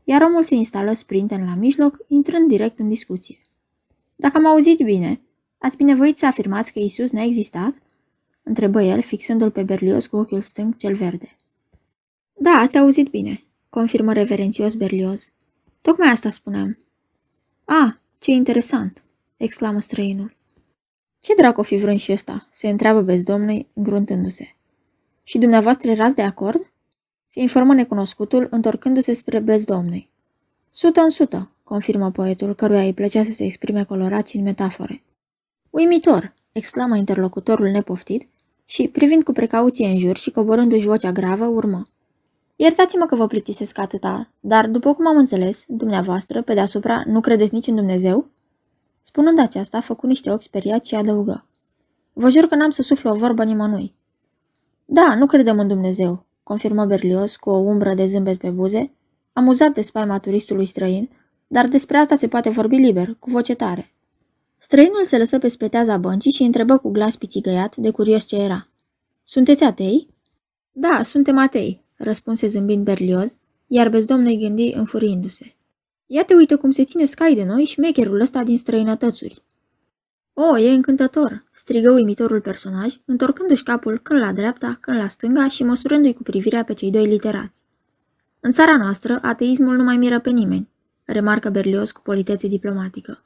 iar 0.05 0.23
omul 0.23 0.43
se 0.43 0.55
instală 0.55 0.93
sprinten 0.93 1.45
la 1.45 1.55
mijloc, 1.55 1.97
intrând 2.09 2.49
direct 2.49 2.79
în 2.79 2.89
discuție. 2.89 3.39
Dacă 4.17 4.37
am 4.37 4.47
auzit 4.47 4.79
bine, 4.79 5.21
ați 5.59 5.77
binevoit 5.77 6.19
să 6.19 6.27
afirmați 6.27 6.73
că 6.73 6.79
Isus 6.79 7.11
n-a 7.11 7.23
existat?" 7.23 7.75
întrebă 8.43 8.83
el, 8.83 9.03
fixându-l 9.03 9.51
pe 9.51 9.63
Berlios 9.63 10.07
cu 10.07 10.17
ochiul 10.17 10.43
stâng 10.43 10.77
cel 10.77 10.95
verde. 10.95 11.37
Da, 12.33 12.51
ați 12.51 12.79
auzit 12.79 13.09
bine," 13.09 13.45
confirmă 13.69 14.13
reverențios 14.13 14.75
Berlioz. 14.75 15.33
Tocmai 15.81 16.09
asta 16.09 16.31
spuneam. 16.31 16.79
A, 17.65 18.01
ce 18.19 18.31
interesant!" 18.31 19.03
exclamă 19.37 19.81
străinul. 19.81 20.37
Ce 21.21 21.35
dracu 21.35 21.63
fi 21.63 21.77
vrând 21.77 21.99
și 21.99 22.13
ăsta?" 22.13 22.49
se 22.53 22.69
întreabă 22.69 23.01
bezdomnul, 23.01 23.67
îngruntându-se. 23.73 24.57
Și 25.23 25.39
dumneavoastră 25.39 25.91
erați 25.91 26.15
de 26.15 26.23
acord?" 26.23 26.71
Se 27.27 27.41
informă 27.41 27.75
necunoscutul, 27.75 28.47
întorcându-se 28.51 29.13
spre 29.13 29.39
bezdomnului. 29.39 30.11
Sută 30.71 31.01
în 31.01 31.11
sută, 31.11 31.51
confirmă 31.65 32.11
poetul, 32.11 32.55
căruia 32.55 32.83
îi 32.83 32.95
plăcea 32.95 33.25
să 33.25 33.33
se 33.33 33.45
exprime 33.45 33.85
colorat 33.85 34.29
și 34.29 34.37
în 34.37 34.43
metafore. 34.43 35.03
Uimitor, 35.71 36.35
exclamă 36.53 36.97
interlocutorul 36.97 37.69
nepoftit 37.69 38.29
și, 38.65 38.89
privind 38.89 39.23
cu 39.23 39.33
precauție 39.33 39.87
în 39.87 39.99
jur 39.99 40.17
și 40.17 40.31
coborându-și 40.31 40.87
vocea 40.87 41.13
gravă, 41.13 41.45
urmă. 41.45 41.89
Iertați-mă 42.57 43.07
că 43.07 43.17
vă 43.17 43.27
plictisesc 43.27 43.79
atâta, 43.79 44.31
dar, 44.41 44.69
după 44.69 44.95
cum 44.95 45.07
am 45.07 45.17
înțeles, 45.17 45.65
dumneavoastră, 45.69 46.43
pe 46.43 46.55
deasupra, 46.55 47.03
nu 47.07 47.21
credeți 47.21 47.55
nici 47.55 47.67
în 47.67 47.75
Dumnezeu? 47.75 48.31
Spunând 49.01 49.39
aceasta, 49.39 49.77
a 49.77 49.81
făcut 49.81 50.09
niște 50.09 50.31
ochi 50.31 50.43
speriați 50.43 50.89
și 50.89 50.95
adăugă. 50.95 51.47
Vă 52.13 52.29
jur 52.29 52.47
că 52.47 52.55
n-am 52.55 52.71
să 52.71 52.83
suflu 52.83 53.11
o 53.11 53.15
vorbă 53.15 53.45
nimănui. 53.45 53.95
Da, 54.85 55.15
nu 55.15 55.27
credem 55.27 55.59
în 55.59 55.69
Dumnezeu, 55.69 56.26
confirmă 56.49 56.85
Berlios 56.85 57.37
cu 57.37 57.51
o 57.51 57.57
umbră 57.57 57.95
de 57.95 58.07
zâmbet 58.07 58.39
pe 58.39 58.51
buze, 58.51 58.93
amuzat 59.33 59.75
de 59.75 59.81
spaima 59.81 60.19
turistului 60.19 60.67
străin, 60.67 61.11
dar 61.47 61.69
despre 61.69 61.97
asta 61.97 62.17
se 62.17 62.29
poate 62.29 62.49
vorbi 62.49 62.77
liber, 62.77 63.17
cu 63.19 63.31
voce 63.31 63.55
tare. 63.55 63.95
Străinul 64.59 65.05
se 65.05 65.19
lăsă 65.19 65.39
pe 65.39 65.49
speteaza 65.49 65.97
băncii 65.97 66.33
și 66.33 66.43
întrebă 66.43 66.79
cu 66.79 66.91
glas 66.91 67.17
pițigăiat, 67.17 67.77
de 67.77 67.91
curios 67.91 68.25
ce 68.25 68.37
era. 68.37 68.69
Sunteți 69.25 69.65
atei? 69.65 70.09
Da, 70.73 71.03
suntem 71.03 71.39
atei, 71.39 71.85
răspunse 71.97 72.47
zâmbind 72.47 72.85
Berlioz, 72.85 73.37
iar 73.67 73.89
bezdomnul 73.89 74.39
gândi 74.39 74.73
înfuriindu-se. 74.75 75.55
Ia 76.07 76.25
te 76.25 76.35
uită 76.35 76.57
cum 76.57 76.71
se 76.71 76.85
ține 76.85 77.05
scai 77.05 77.35
de 77.35 77.45
noi 77.45 77.65
și 77.65 77.81
mecherul 77.81 78.21
ăsta 78.21 78.43
din 78.43 78.59
străinătățuri. 78.59 79.43
O, 80.33 80.59
e 80.59 80.71
încântător!" 80.71 81.46
Strigă 81.67 81.93
uimitorul 81.93 82.41
personaj, 82.41 82.95
întorcându-și 83.05 83.63
capul 83.63 83.99
când 83.99 84.21
la 84.21 84.33
dreapta, 84.33 84.79
când 84.81 84.97
la 84.97 85.09
stânga 85.09 85.49
și 85.49 85.65
măsurându-i 85.65 86.13
cu 86.13 86.23
privirea 86.23 86.65
pe 86.65 86.73
cei 86.73 86.91
doi 86.91 87.07
literați. 87.07 87.65
În 88.41 88.51
țara 88.51 88.77
noastră, 88.77 89.19
ateismul 89.23 89.77
nu 89.77 89.83
mai 89.83 89.97
miră 89.97 90.21
pe 90.21 90.31
nimeni, 90.31 90.69
remarcă 91.05 91.51
Berlios 91.51 91.93
cu 91.93 92.01
politețe 92.01 92.49
diplomatică. 92.49 93.23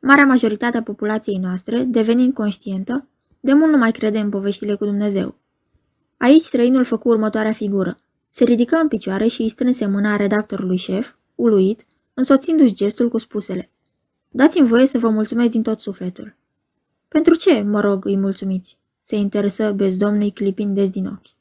Marea 0.00 0.24
majoritate 0.24 0.76
a 0.76 0.82
populației 0.82 1.36
noastre, 1.36 1.82
devenind 1.82 2.34
conștientă, 2.34 3.08
de 3.40 3.52
mult 3.52 3.70
nu 3.70 3.76
mai 3.76 3.92
crede 3.92 4.18
în 4.18 4.28
poveștile 4.28 4.74
cu 4.74 4.84
Dumnezeu. 4.84 5.34
Aici 6.16 6.42
străinul 6.42 6.84
făcu 6.84 7.08
următoarea 7.08 7.52
figură. 7.52 7.98
Se 8.28 8.44
ridică 8.44 8.76
în 8.76 8.88
picioare 8.88 9.26
și 9.26 9.42
îi 9.42 9.48
strânse 9.48 9.86
mâna 9.86 10.16
redactorului 10.16 10.76
șef, 10.76 11.12
uluit, 11.34 11.86
însoțindu-și 12.14 12.74
gestul 12.74 13.08
cu 13.08 13.18
spusele. 13.18 13.70
Dați-mi 14.28 14.68
voie 14.68 14.86
să 14.86 14.98
vă 14.98 15.08
mulțumesc 15.08 15.50
din 15.50 15.62
tot 15.62 15.78
sufletul. 15.78 16.38
Pentru 17.14 17.34
ce, 17.34 17.62
mă 17.62 17.80
rog, 17.80 18.04
îi 18.04 18.16
mulțumiți? 18.16 18.78
Se 19.00 19.16
interesă 19.16 19.72
bezdomnei 19.72 20.30
clipind 20.30 20.74
des 20.74 20.90
din 20.90 21.06
ochi. 21.06 21.34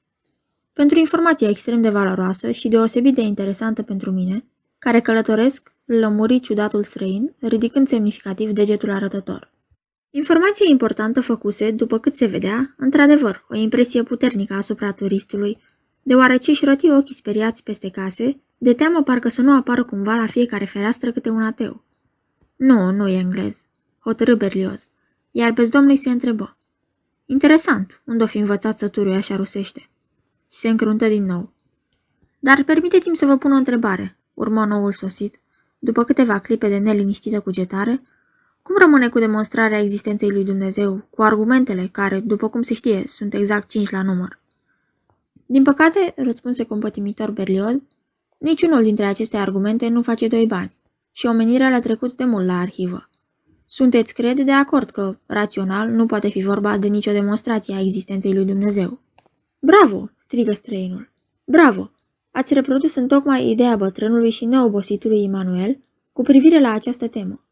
Pentru 0.74 1.00
informația 1.00 1.50
extrem 1.50 1.82
de 1.82 1.90
valoroasă 1.90 2.52
și 2.52 2.68
deosebit 2.68 3.16
de 3.16 3.22
interesantă 3.22 3.82
pentru 3.84 4.12
mine, 4.12 4.46
care 4.78 5.00
călătoresc, 5.00 5.74
lămuri 5.86 6.40
ciudatul 6.40 6.84
străin, 6.84 7.36
ridicând 7.40 7.88
semnificativ 7.88 8.52
degetul 8.52 8.92
arătător. 8.92 9.52
Informația 10.10 10.66
importantă 10.70 11.22
făcuse, 11.22 11.72
după 11.72 12.00
cât 12.00 12.16
se 12.16 12.26
vedea, 12.26 12.74
într-adevăr, 12.78 13.46
o 13.50 13.56
impresie 13.56 14.04
puternică 14.04 14.54
asupra 14.54 14.92
turistului, 14.92 15.58
deoarece 16.02 16.50
își 16.50 16.66
roti 16.66 16.90
ochii 16.90 17.16
speriați 17.16 17.64
peste 17.64 17.90
case, 17.90 18.42
de 18.58 18.74
teamă 18.74 19.04
parcă 19.04 19.30
să 19.30 19.42
nu 19.42 19.56
apară 19.56 19.84
cumva 19.84 20.16
la 20.16 20.26
fiecare 20.26 20.66
fereastră 20.66 21.12
câte 21.12 21.30
un 21.30 21.42
ateu. 21.42 21.84
Nu, 22.56 22.92
nu 22.92 23.08
e 23.08 23.18
englez, 23.18 23.66
hotărâ 24.00 24.36
Berlioz, 24.36 24.90
iar 25.40 25.52
bezdomnul 25.52 25.96
se 25.96 26.10
întrebă. 26.10 26.58
Interesant, 27.26 28.02
unde 28.06 28.24
o 28.24 28.26
fi 28.26 28.38
învățat 28.38 28.78
să 28.78 28.88
turuie 28.88 29.16
așa 29.16 29.36
rusește? 29.36 29.90
Se 30.48 30.70
încruntă 30.70 31.08
din 31.08 31.26
nou. 31.26 31.54
Dar 32.40 32.64
permiteți-mi 32.64 33.18
să 33.18 33.26
vă 33.26 33.38
pun 33.38 33.52
o 33.52 33.56
întrebare, 33.56 34.18
urmă 34.34 34.66
noul 34.66 34.94
sosit, 34.94 35.40
după 35.80 36.04
câteva 36.04 36.40
clipe 36.40 36.68
de 36.68 36.78
neliniștită 36.78 37.40
cugetare, 37.40 38.02
cum 38.62 38.76
rămâne 38.80 39.10
cu 39.10 39.20
demonstrarea 39.20 39.80
existenței 39.80 40.30
lui 40.30 40.44
Dumnezeu, 40.44 41.08
cu 41.10 41.22
argumentele 41.22 41.90
care, 41.92 42.20
după 42.20 42.50
cum 42.50 42.62
se 42.62 42.74
știe, 42.74 43.04
sunt 43.06 43.34
exact 43.34 43.70
cinci 43.70 43.90
la 43.90 44.02
număr? 44.02 44.40
Din 45.46 45.64
păcate, 45.64 46.14
răspunse 46.18 46.64
compătimitor 46.64 47.32
Berlioz, 47.32 47.82
niciunul 48.38 48.84
dintre 48.84 49.06
aceste 49.06 49.38
argumente 49.38 49.88
nu 49.88 50.02
face 50.02 50.28
doi 50.28 50.46
bani 50.46 50.76
și 51.12 51.26
omenirea 51.26 51.70
le-a 51.70 51.80
trecut 51.80 52.14
de 52.14 52.24
mult 52.24 52.46
la 52.46 52.60
arhivă. 52.60 53.10
Sunteți, 53.72 54.14
cred, 54.14 54.40
de 54.40 54.52
acord 54.52 54.90
că, 54.90 55.18
rațional, 55.26 55.90
nu 55.90 56.06
poate 56.06 56.30
fi 56.30 56.42
vorba 56.42 56.78
de 56.78 56.88
nicio 56.88 57.12
demonstrație 57.12 57.76
a 57.76 57.80
existenței 57.80 58.34
lui 58.34 58.46
Dumnezeu. 58.46 59.00
Bravo! 59.60 60.10
strigă 60.16 60.52
străinul. 60.52 61.12
Bravo! 61.44 61.92
Ați 62.32 62.54
reprodus 62.54 62.96
în 62.96 63.08
tocmai 63.08 63.50
ideea 63.50 63.76
bătrânului 63.76 64.30
și 64.30 64.46
neobositului 64.46 65.24
Emanuel 65.24 65.80
cu 66.14 66.22
privire 66.22 66.60
la 66.60 66.72
această 66.72 67.08
temă. 67.08 67.44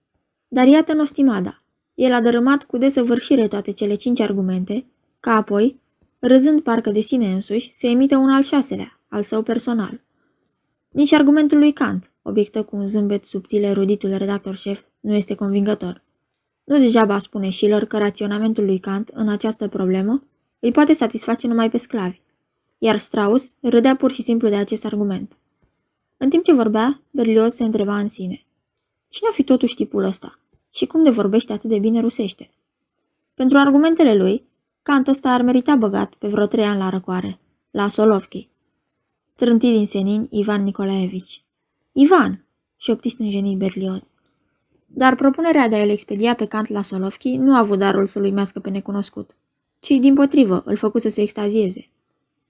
Dar 0.48 0.68
iată 0.68 0.94
nostimada. 0.94 1.64
El 1.94 2.14
a 2.14 2.22
dărâmat 2.22 2.64
cu 2.64 2.78
desăvârșire 2.78 3.48
toate 3.48 3.72
cele 3.72 3.96
cinci 3.96 4.20
argumente, 4.20 4.86
ca 5.20 5.36
apoi, 5.36 5.80
râzând 6.20 6.62
parcă 6.62 6.90
de 6.90 7.00
sine 7.00 7.34
însuși, 7.34 7.74
se 7.74 7.88
emite 7.88 8.16
un 8.16 8.30
al 8.30 8.44
șaselea, 8.44 9.00
al 9.08 9.24
său 9.24 9.42
personal. 9.42 10.02
Nici 10.90 11.12
argumentul 11.12 11.58
lui 11.58 11.72
Kant, 11.72 12.12
obiectă 12.22 12.64
cu 12.64 12.76
un 12.76 12.88
zâmbet 12.88 13.26
subtil 13.26 13.64
eruditul 13.64 14.16
redactor 14.16 14.56
șef, 14.56 14.84
nu 15.00 15.14
este 15.14 15.36
convingător. 15.36 16.06
Nu 16.68 16.78
degeaba 16.78 17.18
spune 17.18 17.50
Schiller 17.50 17.86
că 17.86 17.98
raționamentul 17.98 18.66
lui 18.66 18.80
Kant 18.80 19.08
în 19.14 19.30
această 19.30 19.68
problemă 19.68 20.24
îi 20.60 20.72
poate 20.72 20.94
satisface 20.94 21.48
numai 21.48 21.70
pe 21.70 21.78
sclavi, 21.78 22.22
iar 22.78 22.98
Strauss 22.98 23.56
râdea 23.62 23.96
pur 23.96 24.12
și 24.12 24.22
simplu 24.22 24.50
de 24.50 24.56
acest 24.56 24.86
argument. 24.86 25.38
În 26.18 26.30
timp 26.30 26.44
ce 26.44 26.54
vorbea, 26.54 27.02
Berlioz 27.12 27.54
se 27.54 27.64
întreba 27.64 27.98
în 27.98 28.08
sine. 28.08 28.46
Cine 29.08 29.30
a 29.30 29.34
fi 29.34 29.44
totuși 29.44 29.76
tipul 29.76 30.04
ăsta? 30.04 30.40
Și 30.74 30.86
cum 30.86 31.04
de 31.04 31.10
vorbește 31.10 31.54
atât 31.54 31.70
de 31.70 31.80
bine 31.80 32.00
rusește? 32.00 32.50
Pentru 33.34 33.58
argumentele 33.58 34.16
lui, 34.16 34.44
Kant 34.82 35.08
ăsta 35.08 35.30
ar 35.30 35.42
merita 35.42 35.76
băgat 35.76 36.14
pe 36.14 36.28
vreo 36.28 36.46
trei 36.46 36.66
ani 36.66 36.80
la 36.80 36.90
răcoare, 36.90 37.40
la 37.72 37.88
Solovki. 37.88 38.50
Trânti 39.36 39.72
din 39.72 39.86
senin 39.86 40.28
Ivan 40.32 40.64
Nicolaevici. 40.64 41.44
Ivan! 41.92 42.46
șopti 42.76 43.10
stânjenit 43.10 43.58
Berlioz. 43.58 44.14
Dar 44.90 45.16
propunerea 45.16 45.68
de 45.68 45.76
a-l 45.76 45.90
expedia 45.90 46.34
pe 46.34 46.46
Kant 46.46 46.68
la 46.68 46.82
Solovki 46.82 47.36
nu 47.36 47.56
a 47.56 47.58
avut 47.58 47.78
darul 47.78 48.06
să-l 48.06 48.24
uimească 48.24 48.60
pe 48.60 48.70
necunoscut, 48.70 49.36
ci, 49.80 49.90
din 49.90 50.14
potrivă, 50.14 50.62
îl 50.66 50.76
făcu 50.76 50.98
să 50.98 51.10
se 51.10 51.22
extazieze. 51.22 51.90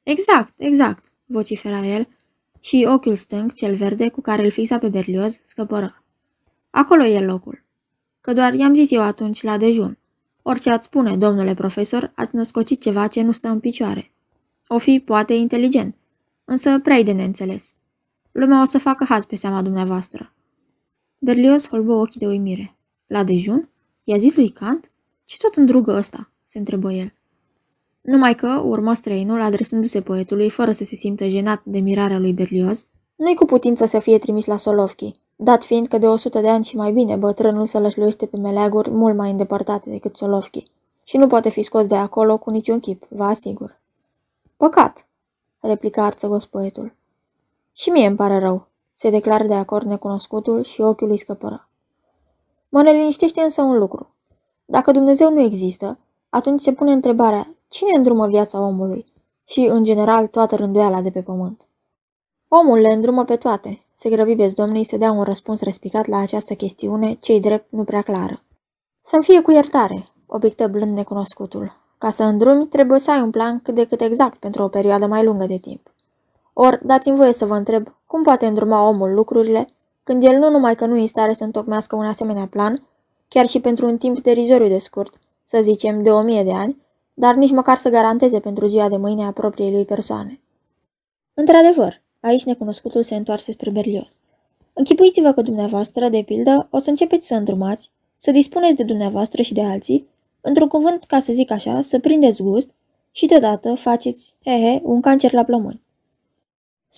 Exact, 0.03 0.53
exact, 0.57 1.11
vocifera 1.25 1.85
el, 1.85 2.07
și 2.59 2.87
ochiul 2.89 3.15
stâng, 3.15 3.53
cel 3.53 3.75
verde, 3.75 4.09
cu 4.09 4.21
care 4.21 4.43
îl 4.43 4.51
fixa 4.51 4.77
pe 4.77 4.87
Berlioz, 4.87 5.39
scăpără. 5.43 6.03
Acolo 6.69 7.03
e 7.03 7.19
locul. 7.19 7.63
Că 8.21 8.33
doar 8.33 8.53
i-am 8.53 8.73
zis 8.73 8.91
eu 8.91 9.01
atunci 9.01 9.43
la 9.43 9.57
dejun. 9.57 9.97
Orice 10.41 10.69
ați 10.69 10.85
spune, 10.85 11.17
domnule 11.17 11.53
profesor, 11.53 12.11
ați 12.15 12.35
născocit 12.35 12.81
ceva 12.81 13.07
ce 13.07 13.21
nu 13.21 13.31
stă 13.31 13.47
în 13.47 13.59
picioare. 13.59 14.11
O 14.67 14.77
fi, 14.77 14.99
poate, 14.99 15.33
inteligent, 15.33 15.95
însă 16.45 16.79
prea 16.79 17.03
de 17.03 17.11
neînțeles. 17.11 17.73
Lumea 18.31 18.61
o 18.61 18.65
să 18.65 18.77
facă 18.77 19.05
haz 19.05 19.25
pe 19.25 19.35
seama 19.35 19.61
dumneavoastră. 19.61 20.33
Berlioz 21.19 21.67
holbă 21.67 21.93
ochii 21.93 22.19
de 22.19 22.27
uimire. 22.27 22.75
La 23.07 23.23
dejun? 23.23 23.69
I-a 24.03 24.17
zis 24.17 24.35
lui 24.35 24.49
Kant? 24.49 24.91
Ce 25.25 25.37
tot 25.37 25.55
îndrugă 25.55 25.91
ăsta? 25.91 26.31
se 26.43 26.57
întrebă 26.57 26.91
el. 26.91 27.13
Numai 28.01 28.35
că, 28.35 28.61
urmă 28.65 28.93
străinul, 28.93 29.41
adresându-se 29.41 30.01
poetului, 30.01 30.49
fără 30.49 30.71
să 30.71 30.83
se 30.83 30.95
simtă 30.95 31.27
jenat 31.27 31.61
de 31.63 31.79
mirarea 31.79 32.19
lui 32.19 32.33
Berlioz, 32.33 32.87
nu-i 33.15 33.35
cu 33.35 33.45
putință 33.45 33.85
să 33.85 33.99
fie 33.99 34.17
trimis 34.17 34.45
la 34.45 34.57
Solovki, 34.57 35.19
dat 35.35 35.63
fiind 35.63 35.87
că 35.87 35.97
de 35.97 36.07
o 36.07 36.15
sută 36.15 36.39
de 36.39 36.49
ani 36.49 36.63
și 36.63 36.75
mai 36.75 36.91
bine 36.91 37.15
bătrânul 37.15 37.65
să 37.65 37.79
lășluiește 37.79 38.25
pe 38.25 38.37
meleaguri 38.37 38.89
mult 38.89 39.15
mai 39.15 39.31
îndepărtate 39.31 39.89
decât 39.89 40.15
Solovki 40.15 40.63
și 41.03 41.17
nu 41.17 41.27
poate 41.27 41.49
fi 41.49 41.61
scos 41.61 41.87
de 41.87 41.95
acolo 41.95 42.37
cu 42.37 42.49
niciun 42.49 42.79
chip, 42.79 43.03
vă 43.09 43.23
asigur. 43.23 43.79
Păcat, 44.57 45.07
replica 45.59 46.05
arțăgos 46.05 46.45
poetul. 46.45 46.95
Și 47.75 47.89
mie 47.89 48.07
îmi 48.07 48.15
pare 48.15 48.39
rău, 48.39 48.67
se 48.99 49.09
declară 49.09 49.43
de 49.43 49.53
acord 49.53 49.85
necunoscutul 49.85 50.63
și 50.63 50.81
ochiul 50.81 51.09
îi 51.09 51.17
scăpără. 51.17 51.69
Mă 52.69 52.81
neliniștește 52.81 53.41
însă 53.41 53.61
un 53.61 53.77
lucru. 53.77 54.09
Dacă 54.65 54.91
Dumnezeu 54.91 55.33
nu 55.33 55.41
există, 55.41 55.97
atunci 56.29 56.61
se 56.61 56.73
pune 56.73 56.91
întrebarea 56.91 57.55
cine 57.67 57.91
îndrumă 57.95 58.27
viața 58.27 58.59
omului 58.59 59.05
și, 59.43 59.59
în 59.59 59.83
general, 59.83 60.27
toată 60.27 60.55
rânduiala 60.55 61.01
de 61.01 61.09
pe 61.09 61.21
pământ. 61.21 61.61
Omul 62.47 62.79
le 62.79 62.93
îndrumă 62.93 63.23
pe 63.23 63.35
toate, 63.35 63.85
se 63.91 64.09
grăbi 64.09 64.35
bezdomnii 64.35 64.83
să 64.83 64.97
dea 64.97 65.11
un 65.11 65.23
răspuns 65.23 65.61
respicat 65.61 66.05
la 66.05 66.17
această 66.17 66.53
chestiune, 66.53 67.13
cei 67.13 67.39
drept 67.39 67.71
nu 67.71 67.83
prea 67.83 68.01
clară. 68.01 68.43
Să-mi 69.01 69.23
fie 69.23 69.41
cu 69.41 69.51
iertare, 69.51 70.07
obiectă 70.25 70.67
blând 70.67 70.95
necunoscutul. 70.95 71.71
Ca 71.97 72.09
să 72.09 72.23
îndrumi, 72.23 72.67
trebuie 72.67 72.99
să 72.99 73.11
ai 73.11 73.21
un 73.21 73.31
plan 73.31 73.59
cât 73.59 73.75
de 73.75 73.85
cât 73.85 74.01
exact 74.01 74.37
pentru 74.37 74.63
o 74.63 74.67
perioadă 74.67 75.07
mai 75.07 75.23
lungă 75.23 75.45
de 75.45 75.57
timp. 75.57 75.91
Or, 76.59 76.79
dați-mi 76.83 77.15
voie 77.15 77.33
să 77.33 77.45
vă 77.45 77.55
întreb, 77.55 77.95
cum 78.05 78.23
poate 78.23 78.45
îndruma 78.45 78.87
omul 78.87 79.13
lucrurile, 79.13 79.67
când 80.03 80.23
el 80.23 80.37
nu 80.37 80.49
numai 80.49 80.75
că 80.75 80.85
nu 80.85 80.97
e 80.97 80.99
în 80.99 81.07
stare 81.07 81.33
să 81.33 81.43
întocmească 81.43 81.95
un 81.95 82.05
asemenea 82.05 82.47
plan, 82.47 82.87
chiar 83.27 83.47
și 83.47 83.59
pentru 83.59 83.87
un 83.87 83.97
timp 83.97 84.21
derizoriu 84.21 84.67
de 84.67 84.77
scurt, 84.77 85.19
să 85.43 85.59
zicem 85.61 86.03
de 86.03 86.09
o 86.09 86.21
mie 86.21 86.43
de 86.43 86.51
ani, 86.51 86.81
dar 87.13 87.35
nici 87.35 87.51
măcar 87.51 87.77
să 87.77 87.89
garanteze 87.89 88.39
pentru 88.39 88.65
ziua 88.65 88.89
de 88.89 88.97
mâine 88.97 89.23
a 89.23 89.31
propriei 89.31 89.71
lui 89.71 89.85
persoane. 89.85 90.39
Într-adevăr, 91.33 92.01
aici 92.19 92.43
necunoscutul 92.43 93.03
se 93.03 93.15
întoarse 93.15 93.51
spre 93.51 93.69
Berlios. 93.69 94.13
Închipuiți-vă 94.73 95.31
că 95.31 95.41
dumneavoastră, 95.41 96.09
de 96.09 96.23
pildă, 96.25 96.67
o 96.71 96.77
să 96.77 96.89
începeți 96.89 97.27
să 97.27 97.33
îndrumați, 97.33 97.91
să 98.17 98.31
dispuneți 98.31 98.75
de 98.75 98.83
dumneavoastră 98.83 99.41
și 99.41 99.53
de 99.53 99.63
alții, 99.63 100.07
într-un 100.41 100.67
cuvânt, 100.67 101.03
ca 101.03 101.19
să 101.19 101.33
zic 101.33 101.51
așa, 101.51 101.81
să 101.81 101.99
prindeți 101.99 102.41
gust 102.41 102.69
și 103.11 103.25
deodată 103.25 103.75
faceți, 103.75 104.35
hehe, 104.45 104.81
un 104.83 105.01
cancer 105.01 105.33
la 105.33 105.43
plămâni. 105.43 105.85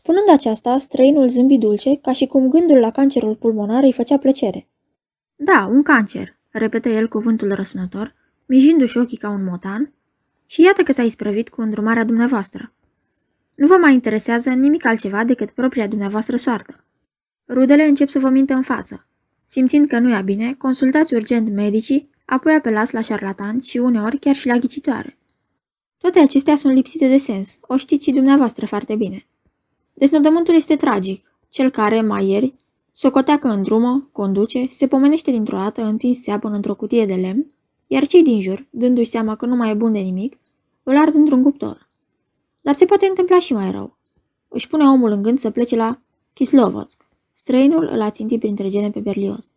Spunând 0.01 0.29
aceasta, 0.29 0.77
străinul 0.77 1.27
zâmbi 1.27 1.57
dulce, 1.57 1.95
ca 2.01 2.11
și 2.11 2.25
cum 2.25 2.49
gândul 2.49 2.77
la 2.77 2.91
cancerul 2.91 3.35
pulmonar 3.35 3.83
îi 3.83 3.93
făcea 3.93 4.17
plăcere. 4.17 4.67
Da, 5.35 5.67
un 5.71 5.83
cancer, 5.83 6.39
repetă 6.49 6.89
el 6.89 7.07
cuvântul 7.07 7.53
răsunător, 7.53 8.15
mijindu-și 8.45 8.97
ochii 8.97 9.17
ca 9.17 9.29
un 9.29 9.43
motan, 9.43 9.93
și 10.45 10.61
iată 10.61 10.83
că 10.83 10.91
s-a 10.91 11.03
isprăvit 11.03 11.49
cu 11.49 11.61
îndrumarea 11.61 12.03
dumneavoastră. 12.03 12.73
Nu 13.55 13.67
vă 13.67 13.77
mai 13.81 13.93
interesează 13.93 14.49
nimic 14.49 14.85
altceva 14.85 15.23
decât 15.23 15.49
propria 15.49 15.87
dumneavoastră 15.87 16.35
soartă. 16.35 16.85
Rudele 17.47 17.83
încep 17.83 18.09
să 18.09 18.19
vă 18.19 18.29
mintă 18.29 18.53
în 18.53 18.61
față. 18.61 19.07
Simțind 19.45 19.87
că 19.87 19.99
nu 19.99 20.09
ia 20.09 20.21
bine, 20.21 20.53
consultați 20.53 21.13
urgent 21.13 21.49
medicii, 21.49 22.09
apoi 22.25 22.53
apelați 22.53 22.93
la 22.93 23.01
șarlatan 23.01 23.59
și 23.59 23.77
uneori 23.77 24.19
chiar 24.19 24.35
și 24.35 24.47
la 24.47 24.57
ghicitoare. 24.57 25.17
Toate 25.97 26.19
acestea 26.19 26.55
sunt 26.55 26.73
lipsite 26.73 27.07
de 27.07 27.17
sens, 27.17 27.57
o 27.61 27.77
știți 27.77 28.03
și 28.03 28.11
dumneavoastră 28.11 28.65
foarte 28.65 28.95
bine. 28.95 29.23
Desnodământul 29.99 30.55
este 30.55 30.75
tragic. 30.75 31.33
Cel 31.49 31.69
care, 31.69 32.01
mai 32.01 32.27
ieri, 32.27 32.55
socotea 32.91 33.39
că 33.39 33.47
în 33.47 33.63
drumă, 33.63 34.09
conduce, 34.11 34.67
se 34.71 34.87
pomenește 34.87 35.31
dintr-o 35.31 35.57
dată 35.57 35.83
întins 35.83 36.21
seapă 36.21 36.47
într-o 36.47 36.75
cutie 36.75 37.05
de 37.05 37.13
lemn, 37.13 37.51
iar 37.87 38.07
cei 38.07 38.23
din 38.23 38.41
jur, 38.41 38.67
dându-și 38.69 39.09
seama 39.09 39.35
că 39.35 39.45
nu 39.45 39.55
mai 39.55 39.69
e 39.69 39.73
bun 39.73 39.91
de 39.91 39.99
nimic, 39.99 40.37
îl 40.83 40.97
ard 40.97 41.15
într-un 41.15 41.43
cuptor. 41.43 41.89
Dar 42.61 42.73
se 42.73 42.85
poate 42.85 43.05
întâmpla 43.05 43.39
și 43.39 43.53
mai 43.53 43.71
rău. 43.71 43.97
Își 44.47 44.67
pune 44.67 44.83
omul 44.83 45.11
în 45.11 45.21
gând 45.21 45.39
să 45.39 45.49
plece 45.49 45.75
la 45.75 45.99
Kislovodsk. 46.33 47.07
Străinul 47.33 47.89
îl 47.91 48.01
a 48.01 48.09
țintit 48.09 48.39
printre 48.39 48.69
gene 48.69 48.89
pe 48.89 48.99
Berlios. 48.99 49.51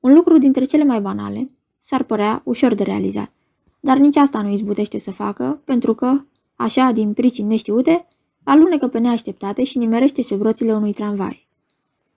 Un 0.00 0.14
lucru 0.14 0.38
dintre 0.38 0.64
cele 0.64 0.84
mai 0.84 1.00
banale, 1.00 1.50
s-ar 1.78 2.02
părea 2.02 2.42
ușor 2.44 2.74
de 2.74 2.82
realizat, 2.82 3.32
dar 3.80 3.96
nici 3.96 4.16
asta 4.16 4.42
nu 4.42 4.50
izbutește 4.50 4.98
să 4.98 5.10
facă, 5.10 5.60
pentru 5.64 5.94
că, 5.94 6.20
așa, 6.56 6.90
din 6.90 7.12
pricini 7.12 7.48
neștiute, 7.48 8.07
alunecă 8.48 8.88
pe 8.88 8.98
neașteptate 8.98 9.64
și 9.64 9.78
nimerește 9.78 10.22
sub 10.22 10.42
roțile 10.42 10.74
unui 10.74 10.92
tramvai. 10.92 11.48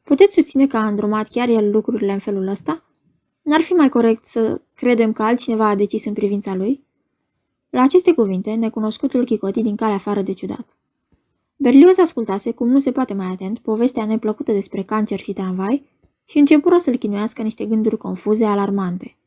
Puteți 0.03 0.33
susține 0.33 0.67
că 0.67 0.77
a 0.77 0.87
îndrumat 0.87 1.27
chiar 1.27 1.49
el 1.49 1.71
lucrurile 1.71 2.13
în 2.13 2.19
felul 2.19 2.47
ăsta? 2.47 2.83
N-ar 3.41 3.61
fi 3.61 3.73
mai 3.73 3.89
corect 3.89 4.25
să 4.25 4.61
credem 4.73 5.11
că 5.11 5.23
altcineva 5.23 5.67
a 5.67 5.75
decis 5.75 6.05
în 6.05 6.13
privința 6.13 6.55
lui? 6.55 6.83
La 7.69 7.81
aceste 7.81 8.13
cuvinte, 8.13 8.53
necunoscutul 8.53 9.25
chicoti 9.25 9.61
din 9.61 9.75
calea 9.75 9.95
afară 9.95 10.21
de 10.21 10.33
ciudat. 10.33 10.77
Berlioz 11.55 11.97
ascultase, 11.97 12.51
cum 12.51 12.69
nu 12.69 12.79
se 12.79 12.91
poate 12.91 13.13
mai 13.13 13.27
atent, 13.27 13.59
povestea 13.59 14.05
neplăcută 14.05 14.51
despre 14.51 14.83
cancer 14.83 15.19
și 15.19 15.33
tramvai 15.33 15.85
și 16.25 16.37
începură 16.37 16.77
să-l 16.77 16.97
chinuiască 16.97 17.41
niște 17.41 17.65
gânduri 17.65 17.97
confuze, 17.97 18.45
alarmante. 18.45 19.17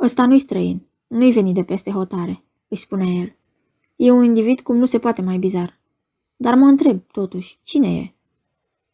Ăsta 0.00 0.26
nu-i 0.26 0.38
străin, 0.38 0.82
nu-i 1.06 1.32
venit 1.32 1.54
de 1.54 1.62
peste 1.62 1.90
hotare, 1.90 2.42
îi 2.68 2.76
spune 2.76 3.14
el. 3.14 3.36
E 3.96 4.10
un 4.10 4.24
individ 4.24 4.60
cum 4.60 4.76
nu 4.76 4.84
se 4.84 4.98
poate 4.98 5.22
mai 5.22 5.38
bizar. 5.38 5.75
Dar 6.36 6.54
mă 6.54 6.66
întreb, 6.66 7.00
totuși, 7.12 7.58
cine 7.62 7.96
e? 7.96 8.14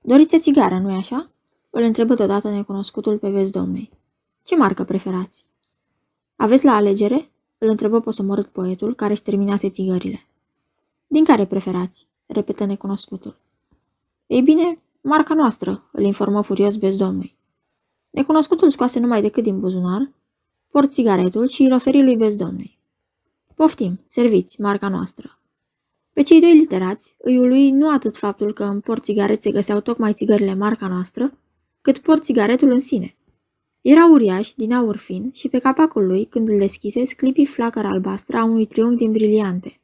Doriți 0.00 0.34
o 0.34 0.38
țigară, 0.38 0.78
nu-i 0.78 0.94
așa? 0.94 1.30
Îl 1.70 1.82
întrebă 1.82 2.14
deodată 2.14 2.50
necunoscutul 2.50 3.18
pe 3.18 3.30
vezi 3.30 3.52
domnului. 3.52 3.90
Ce 4.42 4.56
marcă 4.56 4.84
preferați? 4.84 5.44
Aveți 6.36 6.64
la 6.64 6.74
alegere? 6.74 7.30
Îl 7.58 7.68
întrebă 7.68 8.00
posomorât 8.00 8.46
poetul, 8.46 8.94
care 8.94 9.12
își 9.12 9.22
terminase 9.22 9.70
țigările. 9.70 10.26
Din 11.06 11.24
care 11.24 11.46
preferați? 11.46 12.06
repetă 12.26 12.64
necunoscutul. 12.64 13.36
Ei 14.26 14.42
bine, 14.42 14.82
marca 15.00 15.34
noastră, 15.34 15.88
îl 15.92 16.04
informă 16.04 16.42
furios 16.42 16.76
bezdomnului. 16.76 17.36
Necunoscutul 18.10 18.70
scoase 18.70 18.98
numai 18.98 19.22
decât 19.22 19.42
din 19.42 19.60
buzunar, 19.60 20.10
port 20.70 20.90
țigaretul 20.90 21.48
și 21.48 21.62
îl 21.62 21.72
oferi 21.72 22.02
lui 22.02 22.16
bezdomnului. 22.16 22.78
Poftim, 23.54 24.00
serviți, 24.04 24.60
marca 24.60 24.88
noastră. 24.88 25.38
Pe 26.12 26.22
cei 26.22 26.40
doi 26.40 26.56
literați 26.56 27.14
îi 27.18 27.38
ului 27.38 27.70
nu 27.70 27.90
atât 27.90 28.16
faptul 28.16 28.52
că 28.52 28.64
în 28.64 28.80
port 28.80 29.02
țigaret 29.02 29.42
se 29.42 29.50
găseau 29.50 29.80
tocmai 29.80 30.12
țigările 30.12 30.54
marca 30.54 30.88
noastră, 30.88 31.38
cât 31.80 31.98
port 31.98 32.22
țigaretul 32.22 32.70
în 32.70 32.80
sine. 32.80 33.16
Era 33.80 34.06
uriaș, 34.06 34.52
din 34.52 34.72
aur 34.72 34.96
fin, 34.96 35.30
și 35.32 35.48
pe 35.48 35.58
capacul 35.58 36.06
lui, 36.06 36.24
când 36.24 36.48
îl 36.48 36.58
deschise, 36.58 37.04
sclipi 37.04 37.44
flacăra 37.44 37.88
albastră 37.88 38.36
a 38.36 38.44
unui 38.44 38.66
triunghi 38.66 38.96
din 38.96 39.12
briliante. 39.12 39.80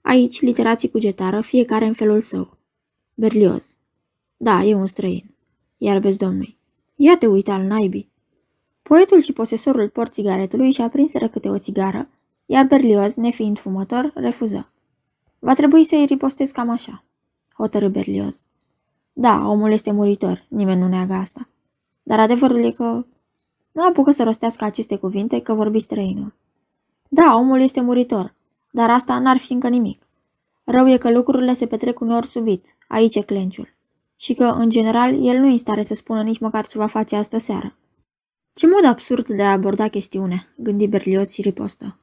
Aici, 0.00 0.40
literații 0.40 0.90
cugetară, 0.90 1.40
fiecare 1.40 1.84
în 1.84 1.94
felul 1.94 2.20
său. 2.20 2.58
Berlioz. 3.14 3.76
Da, 4.36 4.62
e 4.62 4.74
un 4.74 4.86
străin. 4.86 5.34
Iar 5.76 6.00
bezdomnului. 6.00 6.56
Ia 6.94 7.16
te 7.16 7.26
uita 7.26 7.52
al 7.52 7.62
naibii. 7.62 8.10
Poetul 8.82 9.20
și 9.20 9.32
posesorul 9.32 9.88
porțigaretului 9.88 10.70
și-a 10.70 10.88
prinseră 10.88 11.28
câte 11.28 11.48
o 11.48 11.58
țigară, 11.58 12.08
iar 12.46 12.66
Berlioz, 12.66 13.14
nefiind 13.14 13.58
fumător, 13.58 14.12
refuză. 14.14 14.73
Va 15.44 15.54
trebui 15.54 15.84
să-i 15.84 16.04
ripostez 16.04 16.50
cam 16.50 16.70
așa, 16.70 17.04
hotărâ 17.54 17.88
Berlioz. 17.88 18.46
Da, 19.12 19.48
omul 19.48 19.72
este 19.72 19.92
muritor, 19.92 20.44
nimeni 20.48 20.80
nu 20.80 20.88
neagă 20.88 21.12
asta. 21.12 21.48
Dar 22.02 22.20
adevărul 22.20 22.64
e 22.64 22.70
că 22.70 23.04
nu 23.72 23.82
apucă 23.82 24.10
să 24.10 24.22
rostească 24.22 24.64
aceste 24.64 24.96
cuvinte 24.96 25.40
că 25.40 25.54
vorbi 25.54 25.78
străinul. 25.78 26.34
Da, 27.08 27.34
omul 27.36 27.60
este 27.60 27.80
muritor, 27.80 28.34
dar 28.70 28.90
asta 28.90 29.18
n-ar 29.18 29.36
fi 29.36 29.52
încă 29.52 29.68
nimic. 29.68 30.02
Rău 30.64 30.88
e 30.88 30.96
că 30.96 31.10
lucrurile 31.10 31.54
se 31.54 31.66
petrec 31.66 32.00
uneori 32.00 32.26
subit, 32.26 32.66
aici 32.88 33.14
e 33.14 33.20
clenciul. 33.20 33.74
Și 34.16 34.34
că, 34.34 34.44
în 34.44 34.70
general, 34.70 35.26
el 35.26 35.38
nu 35.38 35.46
e 35.46 35.50
în 35.50 35.58
stare 35.58 35.82
să 35.82 35.94
spună 35.94 36.22
nici 36.22 36.38
măcar 36.38 36.66
ce 36.66 36.78
va 36.78 36.86
face 36.86 37.16
astă 37.16 37.38
seară. 37.38 37.76
Ce 38.54 38.66
mod 38.66 38.84
absurd 38.84 39.26
de 39.26 39.42
a 39.42 39.52
aborda 39.52 39.88
chestiunea, 39.88 40.46
gândi 40.56 40.86
Berlioz 40.86 41.30
și 41.30 41.42
ripostă. 41.42 41.98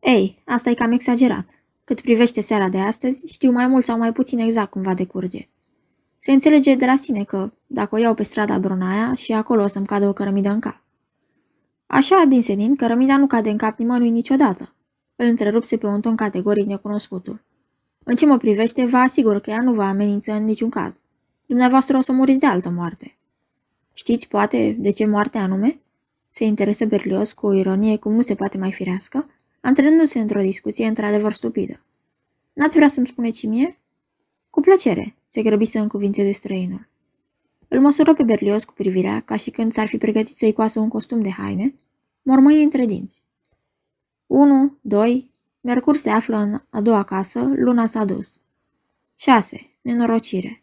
Ei, 0.00 0.42
asta 0.46 0.70
e 0.70 0.74
cam 0.74 0.92
exagerat. 0.92 1.58
Cât 1.88 2.00
privește 2.00 2.40
seara 2.40 2.68
de 2.68 2.78
astăzi, 2.78 3.26
știu 3.32 3.50
mai 3.50 3.66
mult 3.66 3.84
sau 3.84 3.98
mai 3.98 4.12
puțin 4.12 4.38
exact 4.38 4.70
cum 4.70 4.82
va 4.82 4.94
decurge. 4.94 5.48
Se 6.16 6.32
înțelege 6.32 6.74
de 6.74 6.86
la 6.86 6.96
sine 6.96 7.24
că, 7.24 7.52
dacă 7.66 7.94
o 7.94 7.98
iau 7.98 8.14
pe 8.14 8.22
strada 8.22 8.58
Bronaia, 8.58 9.14
și 9.14 9.32
acolo 9.32 9.62
o 9.62 9.66
să-mi 9.66 9.86
cadă 9.86 10.08
o 10.08 10.12
cărămidă 10.12 10.48
în 10.48 10.60
cap. 10.60 10.82
Așa, 11.86 12.24
din 12.28 12.42
senin, 12.42 12.76
cărămida 12.76 13.16
nu 13.16 13.26
cade 13.26 13.50
în 13.50 13.56
cap 13.56 13.78
nimănui 13.78 14.10
niciodată. 14.10 14.74
Îl 15.16 15.26
întrerupse 15.26 15.76
pe 15.76 15.86
un 15.86 16.00
ton 16.00 16.16
categoric 16.16 16.66
necunoscutul. 16.66 17.44
În 18.04 18.16
ce 18.16 18.26
mă 18.26 18.36
privește, 18.36 18.84
vă 18.84 18.96
asigur 18.96 19.40
că 19.40 19.50
ea 19.50 19.62
nu 19.62 19.74
vă 19.74 19.82
amenință 19.82 20.32
în 20.32 20.44
niciun 20.44 20.70
caz. 20.70 21.02
Dumneavoastră 21.46 21.96
o 21.96 22.00
să 22.00 22.12
muriți 22.12 22.40
de 22.40 22.46
altă 22.46 22.70
moarte. 22.70 23.18
Știți, 23.92 24.28
poate, 24.28 24.76
de 24.78 24.90
ce 24.90 25.06
moarte 25.06 25.38
anume? 25.38 25.80
Se 26.30 26.44
interesă 26.44 26.84
Berlios 26.84 27.32
cu 27.32 27.46
o 27.46 27.52
ironie 27.52 27.96
cum 27.96 28.12
nu 28.12 28.22
se 28.22 28.34
poate 28.34 28.58
mai 28.58 28.72
firească, 28.72 29.28
antrenându-se 29.60 30.18
într-o 30.18 30.40
discuție 30.40 30.86
într-adevăr 30.86 31.32
stupidă. 31.32 31.80
N-ați 32.52 32.76
vrea 32.76 32.88
să-mi 32.88 33.06
spuneți 33.06 33.38
și 33.38 33.46
mie? 33.46 33.78
Cu 34.50 34.60
plăcere, 34.60 35.14
se 35.26 35.42
grăbi 35.42 35.64
să 35.64 35.78
încuvințeze 35.78 36.30
străinul. 36.30 36.88
Îl 37.68 37.80
măsură 37.80 38.14
pe 38.14 38.22
Berlios 38.22 38.64
cu 38.64 38.72
privirea, 38.72 39.20
ca 39.20 39.36
și 39.36 39.50
când 39.50 39.72
s-ar 39.72 39.86
fi 39.86 39.98
pregătit 39.98 40.36
să-i 40.36 40.52
coasă 40.52 40.80
un 40.80 40.88
costum 40.88 41.22
de 41.22 41.30
haine, 41.30 41.74
mormăi 42.22 42.62
între 42.62 42.84
dinți. 42.84 43.22
1, 44.26 44.76
2, 44.80 45.30
Mercur 45.60 45.96
se 45.96 46.10
află 46.10 46.36
în 46.36 46.60
a 46.70 46.80
doua 46.80 47.02
casă, 47.02 47.52
luna 47.54 47.86
s-a 47.86 48.04
dus. 48.04 48.40
6. 49.18 49.70
Nenorocire. 49.80 50.62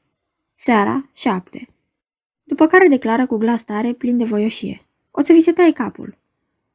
Seara, 0.54 1.10
7. 1.14 1.68
După 2.44 2.68
care 2.68 2.88
declară 2.88 3.26
cu 3.26 3.38
glas 3.38 3.64
tare, 3.64 3.94
plin 3.94 4.18
de 4.18 4.24
voioșie. 4.24 4.86
O 5.12 5.22
să 5.22 5.34
vi 5.34 5.42
se 5.42 5.52
taie 5.52 5.72
capul. 5.72 6.18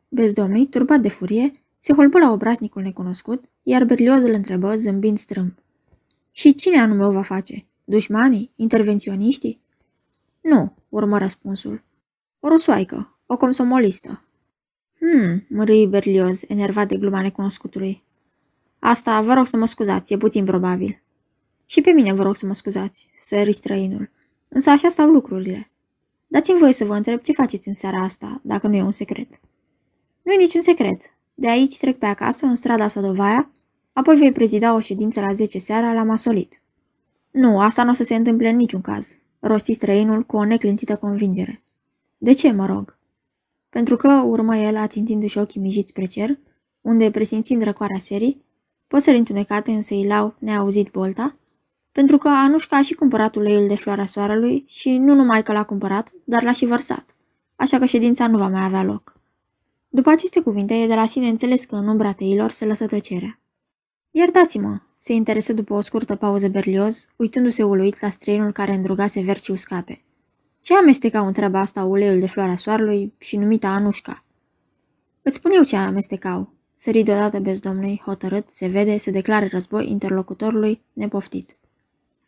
Bezdomnul, 0.09 0.67
turbat 0.67 1.01
de 1.01 1.09
furie, 1.09 1.60
se 1.83 1.93
holbă 1.93 2.19
la 2.19 2.33
obraznicul 2.33 2.83
necunoscut, 2.83 3.45
iar 3.63 3.85
Berlioz 3.85 4.23
îl 4.23 4.33
întrebă, 4.33 4.77
zâmbind 4.77 5.19
strâmb. 5.19 5.53
Și 6.31 6.55
cine 6.55 6.81
anume 6.81 7.07
o 7.07 7.11
va 7.11 7.23
face? 7.23 7.67
Dușmanii? 7.85 8.53
Intervenționiștii? 8.57 9.61
Nu, 10.41 10.75
urmă 10.89 11.19
răspunsul. 11.19 11.83
O 12.41 12.49
rusoaică, 12.49 13.19
o 13.27 13.37
comsomolistă. 13.37 14.25
Hmm, 14.99 15.47
mărâi 15.49 15.87
Berlioz, 15.87 16.41
enervat 16.49 16.89
de 16.89 16.97
gluma 16.97 17.21
necunoscutului. 17.21 18.03
Asta, 18.79 19.23
vă 19.23 19.35
rog 19.35 19.47
să 19.47 19.57
mă 19.57 19.67
scuzați, 19.67 20.13
e 20.13 20.17
puțin 20.17 20.45
probabil. 20.45 21.03
Și 21.67 21.81
pe 21.81 21.91
mine 21.91 22.13
vă 22.13 22.23
rog 22.23 22.37
să 22.37 22.47
mă 22.47 22.55
scuzați, 22.55 23.11
sări 23.15 23.53
străinul. 23.53 24.11
Însă 24.49 24.71
așa 24.71 24.89
stau 24.89 25.11
lucrurile. 25.11 25.71
Dați-mi 26.27 26.59
voie 26.59 26.73
să 26.73 26.85
vă 26.85 26.95
întreb 26.95 27.21
ce 27.21 27.33
faceți 27.33 27.69
în 27.69 27.75
seara 27.75 28.03
asta, 28.03 28.41
dacă 28.45 28.67
nu 28.67 28.77
e 28.77 28.83
un 28.83 28.91
secret. 28.91 29.41
Nu 30.23 30.33
e 30.33 30.37
niciun 30.37 30.61
secret. 30.61 31.01
De 31.41 31.49
aici 31.49 31.79
trec 31.79 31.99
pe 31.99 32.07
acasă, 32.07 32.47
în 32.47 32.57
strada 32.57 32.89
Sodovaia, 32.89 33.51
apoi 33.93 34.17
voi 34.17 34.33
prezida 34.33 34.75
o 34.75 34.81
ședință 34.81 35.21
la 35.21 35.33
10 35.33 35.59
seara 35.59 35.93
la 35.93 36.03
Masolit. 36.03 36.63
Nu, 37.31 37.61
asta 37.61 37.85
nu 37.85 37.91
o 37.91 37.93
să 37.93 38.05
se 38.05 38.15
întâmple 38.15 38.49
în 38.49 38.57
niciun 38.57 38.81
caz, 38.81 39.17
rosti 39.39 39.73
străinul 39.73 40.23
cu 40.23 40.37
o 40.37 40.45
neclintită 40.45 40.97
convingere. 40.97 41.63
De 42.19 42.33
ce, 42.33 42.53
mă 42.53 42.67
rog? 42.67 42.99
Pentru 43.69 43.97
că, 43.97 44.23
urmă 44.27 44.57
el, 44.57 44.77
ațintindu-și 44.77 45.39
ochii 45.39 45.61
mijiți 45.61 45.89
spre 45.89 46.05
cer, 46.05 46.39
unde, 46.81 47.11
presimțind 47.11 47.63
răcoarea 47.63 47.99
serii, 47.99 48.45
păsări 48.87 49.19
întunecate 49.19 49.71
însă 49.71 49.95
îi 49.95 50.07
lau 50.07 50.35
neauzit 50.39 50.91
bolta, 50.91 51.37
pentru 51.93 52.19
că 52.19 52.29
Anușca 52.29 52.77
a 52.77 52.83
și 52.83 52.95
cumpărat 52.95 53.35
uleiul 53.35 53.69
de 53.69 53.77
floarea 53.77 54.07
soarelui 54.07 54.65
și 54.67 54.97
nu 54.97 55.15
numai 55.15 55.43
că 55.43 55.53
l-a 55.53 55.65
cumpărat, 55.65 56.13
dar 56.25 56.43
l-a 56.43 56.53
și 56.53 56.67
vărsat, 56.67 57.17
așa 57.57 57.79
că 57.79 57.85
ședința 57.85 58.27
nu 58.27 58.39
va 58.39 58.49
mai 58.49 58.65
avea 58.65 58.83
loc. 58.83 59.20
După 59.93 60.11
aceste 60.11 60.41
cuvinte, 60.41 60.75
e 60.75 60.87
de 60.87 60.95
la 60.95 61.07
sine 61.07 61.29
înțeles 61.29 61.65
că 61.65 61.75
în 61.75 61.89
umbra 61.89 62.13
teilor 62.13 62.51
se 62.51 62.65
lăsă 62.65 62.87
tăcerea. 62.87 63.41
Iertați-mă, 64.11 64.81
se 64.99 65.13
interesă 65.13 65.53
după 65.53 65.75
o 65.75 65.81
scurtă 65.81 66.15
pauză 66.17 66.49
Berlioz, 66.49 67.07
uitându-se 67.17 67.63
uluit 67.63 68.01
la 68.01 68.11
străinul 68.11 68.53
care 68.53 68.73
îndrugase 68.73 69.21
verci 69.21 69.49
uscate. 69.49 70.05
Ce 70.61 70.77
amestecau 70.77 71.27
întreaba 71.27 71.59
asta 71.59 71.85
uleiul 71.85 72.21
de 72.21 72.27
floarea 72.27 72.57
soarelui 72.57 73.13
și 73.19 73.37
numita 73.37 73.69
Anușca? 73.69 74.25
Îți 75.23 75.37
spun 75.37 75.51
eu 75.51 75.63
ce 75.63 75.77
amestecau. 75.77 76.53
Sări 76.75 77.03
deodată 77.03 77.39
bezdomnei, 77.39 78.03
hotărât, 78.05 78.51
se 78.51 78.67
vede, 78.67 78.97
se 78.97 79.11
declare 79.11 79.49
război 79.53 79.91
interlocutorului, 79.91 80.83
nepoftit. 80.93 81.57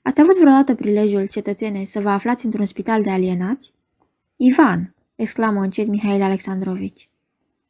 Ați 0.03 0.21
avut 0.21 0.39
vreodată 0.39 0.75
prilejul, 0.75 1.29
cetățene, 1.29 1.85
să 1.85 2.01
vă 2.01 2.09
aflați 2.09 2.45
într-un 2.45 2.67
spital 2.67 3.03
de 3.03 3.11
alienați? 3.11 3.73
Ivan, 4.37 4.95
exclamă 5.15 5.61
încet 5.61 5.87
Mihail 5.87 6.23
Alexandrovici. 6.23 7.11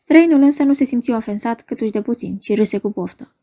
Străinul 0.05 0.43
însă 0.43 0.63
nu 0.63 0.73
se 0.73 0.85
simți 0.85 1.11
ofensat 1.11 1.61
câtuși 1.61 1.91
de 1.91 2.03
puțin, 2.03 2.39
ci 2.39 2.57
râse 2.57 2.79
cu 2.79 2.93
poftă. 2.93 3.35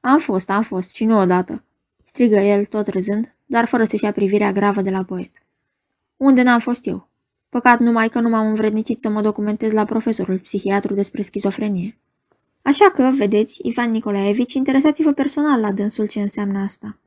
Am 0.00 0.18
fost, 0.18 0.50
am 0.50 0.62
fost, 0.62 0.94
și 0.94 1.04
nu 1.04 1.18
odată, 1.18 1.64
strigă 2.04 2.36
el, 2.36 2.64
tot 2.64 2.86
râzând, 2.86 3.34
dar 3.46 3.64
fără 3.64 3.84
să-și 3.84 4.04
ia 4.04 4.12
privirea 4.12 4.52
gravă 4.52 4.80
de 4.80 4.90
la 4.90 5.04
poet. 5.04 5.30
Unde 6.16 6.42
n-am 6.42 6.58
fost 6.58 6.86
eu? 6.86 7.08
Păcat 7.48 7.78
numai 7.78 8.08
că 8.08 8.20
nu 8.20 8.28
m-am 8.28 8.46
învrednicit 8.46 9.00
să 9.00 9.08
mă 9.08 9.20
documentez 9.20 9.72
la 9.72 9.84
profesorul 9.84 10.38
psihiatru 10.38 10.94
despre 10.94 11.22
schizofrenie. 11.22 11.98
Așa 12.62 12.90
că, 12.90 13.12
vedeți, 13.16 13.60
Ivan 13.62 13.90
Nicolaevici, 13.90 14.54
interesați-vă 14.54 15.12
personal 15.12 15.60
la 15.60 15.72
dânsul 15.72 16.06
ce 16.08 16.20
înseamnă 16.20 16.58
asta. 16.58 16.98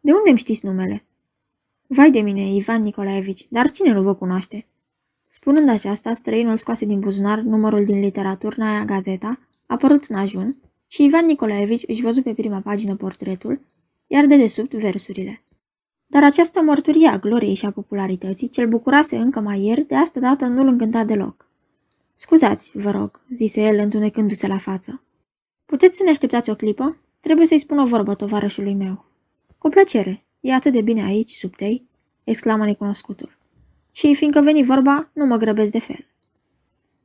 De 0.00 0.12
unde 0.12 0.28
îmi 0.28 0.38
știți 0.38 0.66
numele? 0.66 1.04
Vai 1.86 2.10
de 2.10 2.20
mine, 2.20 2.54
Ivan 2.54 2.82
Nicolaevici, 2.82 3.46
dar 3.48 3.70
cine 3.70 3.92
nu 3.92 4.02
vă 4.02 4.14
cunoaște? 4.14 4.66
Spunând 5.32 5.68
aceasta, 5.68 6.14
străinul 6.14 6.56
scoase 6.56 6.84
din 6.84 7.00
buzunar 7.00 7.38
numărul 7.38 7.84
din 7.84 8.00
literaturnaia 8.00 8.84
Gazeta, 8.84 9.38
apărut 9.66 10.04
în 10.04 10.16
ajun, 10.16 10.58
și 10.86 11.04
Ivan 11.04 11.26
Nicolaevici 11.26 11.84
își 11.86 12.02
văzu 12.02 12.22
pe 12.22 12.34
prima 12.34 12.60
pagină 12.60 12.96
portretul, 12.96 13.60
iar 14.06 14.26
de 14.26 14.36
desubt 14.36 14.74
versurile. 14.74 15.42
Dar 16.06 16.24
această 16.24 16.60
mărturie 16.60 17.08
a 17.08 17.18
gloriei 17.18 17.54
și 17.54 17.66
a 17.66 17.70
popularității, 17.70 18.48
cel 18.48 18.68
bucurase 18.68 19.16
încă 19.16 19.40
mai 19.40 19.60
ieri, 19.60 19.84
de 19.84 19.94
asta 19.94 20.20
dată 20.20 20.46
nu-l 20.46 20.66
încânta 20.66 21.04
deloc. 21.04 21.48
Scuzați, 22.14 22.70
vă 22.74 22.90
rog, 22.90 23.20
zise 23.32 23.60
el 23.60 23.78
întunecându-se 23.78 24.46
la 24.46 24.58
față. 24.58 25.02
Puteți 25.66 25.96
să 25.96 26.02
ne 26.02 26.10
așteptați 26.10 26.50
o 26.50 26.54
clipă? 26.54 26.96
Trebuie 27.20 27.46
să-i 27.46 27.58
spun 27.58 27.78
o 27.78 27.86
vorbă 27.86 28.14
tovarășului 28.14 28.74
meu. 28.74 29.04
Cu 29.58 29.68
plăcere, 29.68 30.24
e 30.40 30.54
atât 30.54 30.72
de 30.72 30.82
bine 30.82 31.02
aici, 31.02 31.34
sub 31.34 31.56
tei, 31.56 31.88
exclamă 32.24 32.64
necunoscutul. 32.64 33.38
Și, 34.00 34.14
fiindcă 34.14 34.40
veni 34.40 34.64
vorba, 34.64 35.10
nu 35.12 35.26
mă 35.26 35.36
grăbesc 35.36 35.72
de 35.72 35.78
fel. 35.78 36.06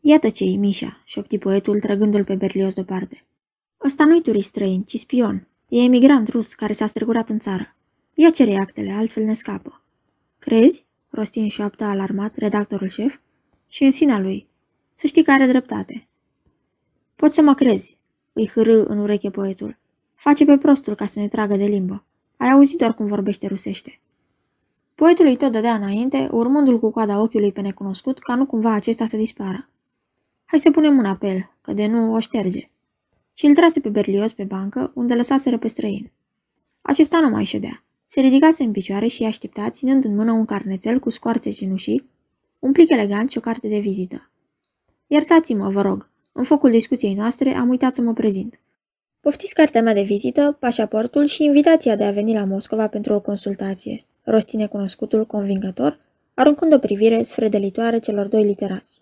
Iată 0.01 0.29
ce-i, 0.29 0.57
Mișa, 0.57 1.01
șopti 1.05 1.37
poetul, 1.37 1.79
trăgându-l 1.79 2.23
pe 2.23 2.35
Berlios 2.35 2.73
deoparte. 2.73 3.25
Ăsta 3.83 4.05
nu-i 4.05 4.21
turist 4.21 4.47
străin, 4.47 4.83
ci 4.83 4.97
spion. 4.97 5.47
E 5.69 5.83
emigrant 5.83 6.27
rus 6.27 6.53
care 6.53 6.73
s-a 6.73 6.85
strecurat 6.85 7.29
în 7.29 7.39
țară. 7.39 7.75
Ia 8.13 8.29
cere 8.29 8.55
actele, 8.55 8.91
altfel 8.91 9.23
ne 9.23 9.33
scapă. 9.33 9.81
Crezi? 10.39 10.85
rosti 11.09 11.39
în 11.39 11.47
șoaptă 11.47 11.83
alarmat 11.83 12.35
redactorul 12.35 12.89
șef 12.89 13.15
și 13.67 13.83
în 13.83 13.91
sinea 13.91 14.19
lui. 14.19 14.47
Să 14.93 15.07
știi 15.07 15.23
că 15.23 15.31
are 15.31 15.45
dreptate. 15.45 16.07
Poți 17.15 17.35
să 17.35 17.41
mă 17.41 17.53
crezi, 17.53 17.97
îi 18.33 18.47
hârâ 18.47 18.83
în 18.83 18.97
ureche 18.97 19.29
poetul. 19.29 19.77
Face 20.13 20.45
pe 20.45 20.57
prostul 20.57 20.95
ca 20.95 21.05
să 21.05 21.19
ne 21.19 21.27
tragă 21.27 21.55
de 21.55 21.65
limbă. 21.65 22.05
Ai 22.37 22.49
auzit 22.49 22.77
doar 22.77 22.93
cum 22.93 23.05
vorbește 23.05 23.47
rusește. 23.47 23.99
Poetul 24.95 25.25
îi 25.25 25.37
tot 25.37 25.51
dădea 25.51 25.73
înainte, 25.73 26.29
urmându-l 26.31 26.79
cu 26.79 26.91
coada 26.91 27.21
ochiului 27.21 27.51
pe 27.51 27.61
necunoscut, 27.61 28.19
ca 28.19 28.35
nu 28.35 28.45
cumva 28.45 28.71
acesta 28.71 29.05
să 29.05 29.17
dispară. 29.17 29.69
Hai 30.45 30.59
să 30.59 30.71
punem 30.71 30.93
mâna 30.93 31.15
pe 31.15 31.27
el, 31.27 31.49
că 31.61 31.73
de 31.73 31.85
nu 31.85 32.13
o 32.13 32.19
șterge. 32.19 32.69
Și 33.33 33.45
îl 33.45 33.55
trase 33.55 33.79
pe 33.79 33.89
Berlios 33.89 34.33
pe 34.33 34.43
bancă, 34.43 34.91
unde 34.93 35.13
lăsaseră 35.13 35.57
pe 35.57 35.67
străin. 35.67 36.11
Acesta 36.81 37.19
nu 37.19 37.29
mai 37.29 37.43
ședea. 37.43 37.83
Se 38.05 38.21
ridicase 38.21 38.63
în 38.63 38.71
picioare 38.71 39.07
și 39.07 39.23
aștepta, 39.23 39.69
ținând 39.69 40.05
în 40.05 40.15
mână 40.15 40.31
un 40.31 40.45
carnețel 40.45 40.99
cu 40.99 41.09
scoarțe 41.09 41.51
cenușii, 41.51 42.09
un 42.59 42.71
plic 42.71 42.89
elegant 42.89 43.31
și 43.31 43.37
o 43.37 43.41
carte 43.41 43.67
de 43.67 43.79
vizită. 43.79 44.29
Iertați-mă, 45.07 45.69
vă 45.69 45.81
rog, 45.81 46.09
în 46.31 46.43
focul 46.43 46.71
discuției 46.71 47.13
noastre 47.13 47.53
am 47.53 47.69
uitat 47.69 47.93
să 47.93 48.01
mă 48.01 48.13
prezint. 48.13 48.59
Poftiți 49.19 49.53
cartea 49.53 49.81
mea 49.81 49.93
de 49.93 50.01
vizită, 50.01 50.57
pașaportul 50.59 51.25
și 51.25 51.43
invitația 51.43 51.95
de 51.95 52.03
a 52.03 52.11
veni 52.11 52.33
la 52.33 52.43
Moscova 52.43 52.87
pentru 52.87 53.13
o 53.13 53.19
consultație, 53.19 54.05
rosti 54.25 54.55
necunoscutul 54.55 55.25
convingător, 55.25 55.99
aruncând 56.33 56.73
o 56.73 56.77
privire 56.77 57.23
sfredelitoare 57.23 57.99
celor 57.99 58.27
doi 58.27 58.43
literați. 58.43 59.01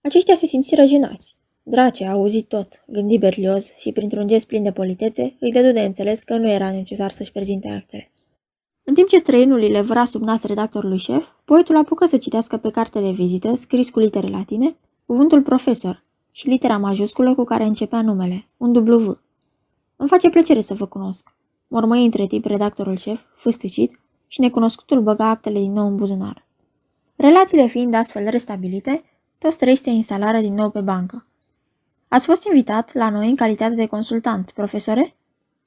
Aceștia 0.00 0.34
se 0.34 0.46
simțiră 0.46 0.84
jenați. 0.84 1.36
Drace 1.62 2.04
a 2.04 2.10
auzit 2.10 2.48
tot, 2.48 2.84
gândi 2.86 3.18
Berlioz 3.18 3.72
și, 3.76 3.92
printr-un 3.92 4.26
gest 4.26 4.46
plin 4.46 4.62
de 4.62 4.72
politețe, 4.72 5.36
îi 5.40 5.52
dădu 5.52 5.72
de 5.72 5.80
înțeles 5.80 6.22
că 6.22 6.36
nu 6.36 6.48
era 6.48 6.70
necesar 6.70 7.10
să-și 7.10 7.32
prezinte 7.32 7.68
actele. 7.68 8.12
În 8.82 8.94
timp 8.94 9.08
ce 9.08 9.18
străinul 9.18 9.60
îi 9.60 9.70
levăra 9.70 10.04
sub 10.04 10.22
nas 10.22 10.44
redactorului 10.44 10.98
șef, 10.98 11.28
poetul 11.44 11.76
apucă 11.76 12.06
să 12.06 12.16
citească 12.16 12.56
pe 12.56 12.70
carte 12.70 13.00
de 13.00 13.10
vizită, 13.10 13.54
scris 13.54 13.90
cu 13.90 13.98
litere 13.98 14.28
latine, 14.28 14.76
cuvântul 15.06 15.42
profesor 15.42 16.04
și 16.30 16.48
litera 16.48 16.76
majusculă 16.76 17.34
cu 17.34 17.44
care 17.44 17.64
începea 17.64 18.02
numele, 18.02 18.48
un 18.56 18.76
W. 18.76 19.18
Îmi 19.96 20.08
face 20.08 20.30
plăcere 20.30 20.60
să 20.60 20.74
vă 20.74 20.86
cunosc. 20.86 21.34
Mormăi 21.68 22.04
între 22.04 22.26
timp 22.26 22.44
redactorul 22.44 22.96
șef, 22.96 23.22
fâstăcit, 23.34 24.00
și 24.34 24.40
necunoscutul 24.40 25.02
băga 25.02 25.28
actele 25.28 25.58
din 25.58 25.72
nou 25.72 25.86
în 25.86 25.96
buzunar. 25.96 26.46
Relațiile 27.16 27.66
fiind 27.66 27.94
astfel 27.94 28.28
restabilite, 28.28 29.04
toți 29.38 29.58
trei 29.58 29.76
se 29.76 29.90
instalară 29.90 30.40
din 30.40 30.54
nou 30.54 30.70
pe 30.70 30.80
bancă. 30.80 31.26
Ați 32.08 32.26
fost 32.26 32.46
invitat 32.46 32.94
la 32.94 33.10
noi 33.10 33.28
în 33.28 33.36
calitate 33.36 33.74
de 33.74 33.86
consultant, 33.86 34.50
profesore? 34.50 35.14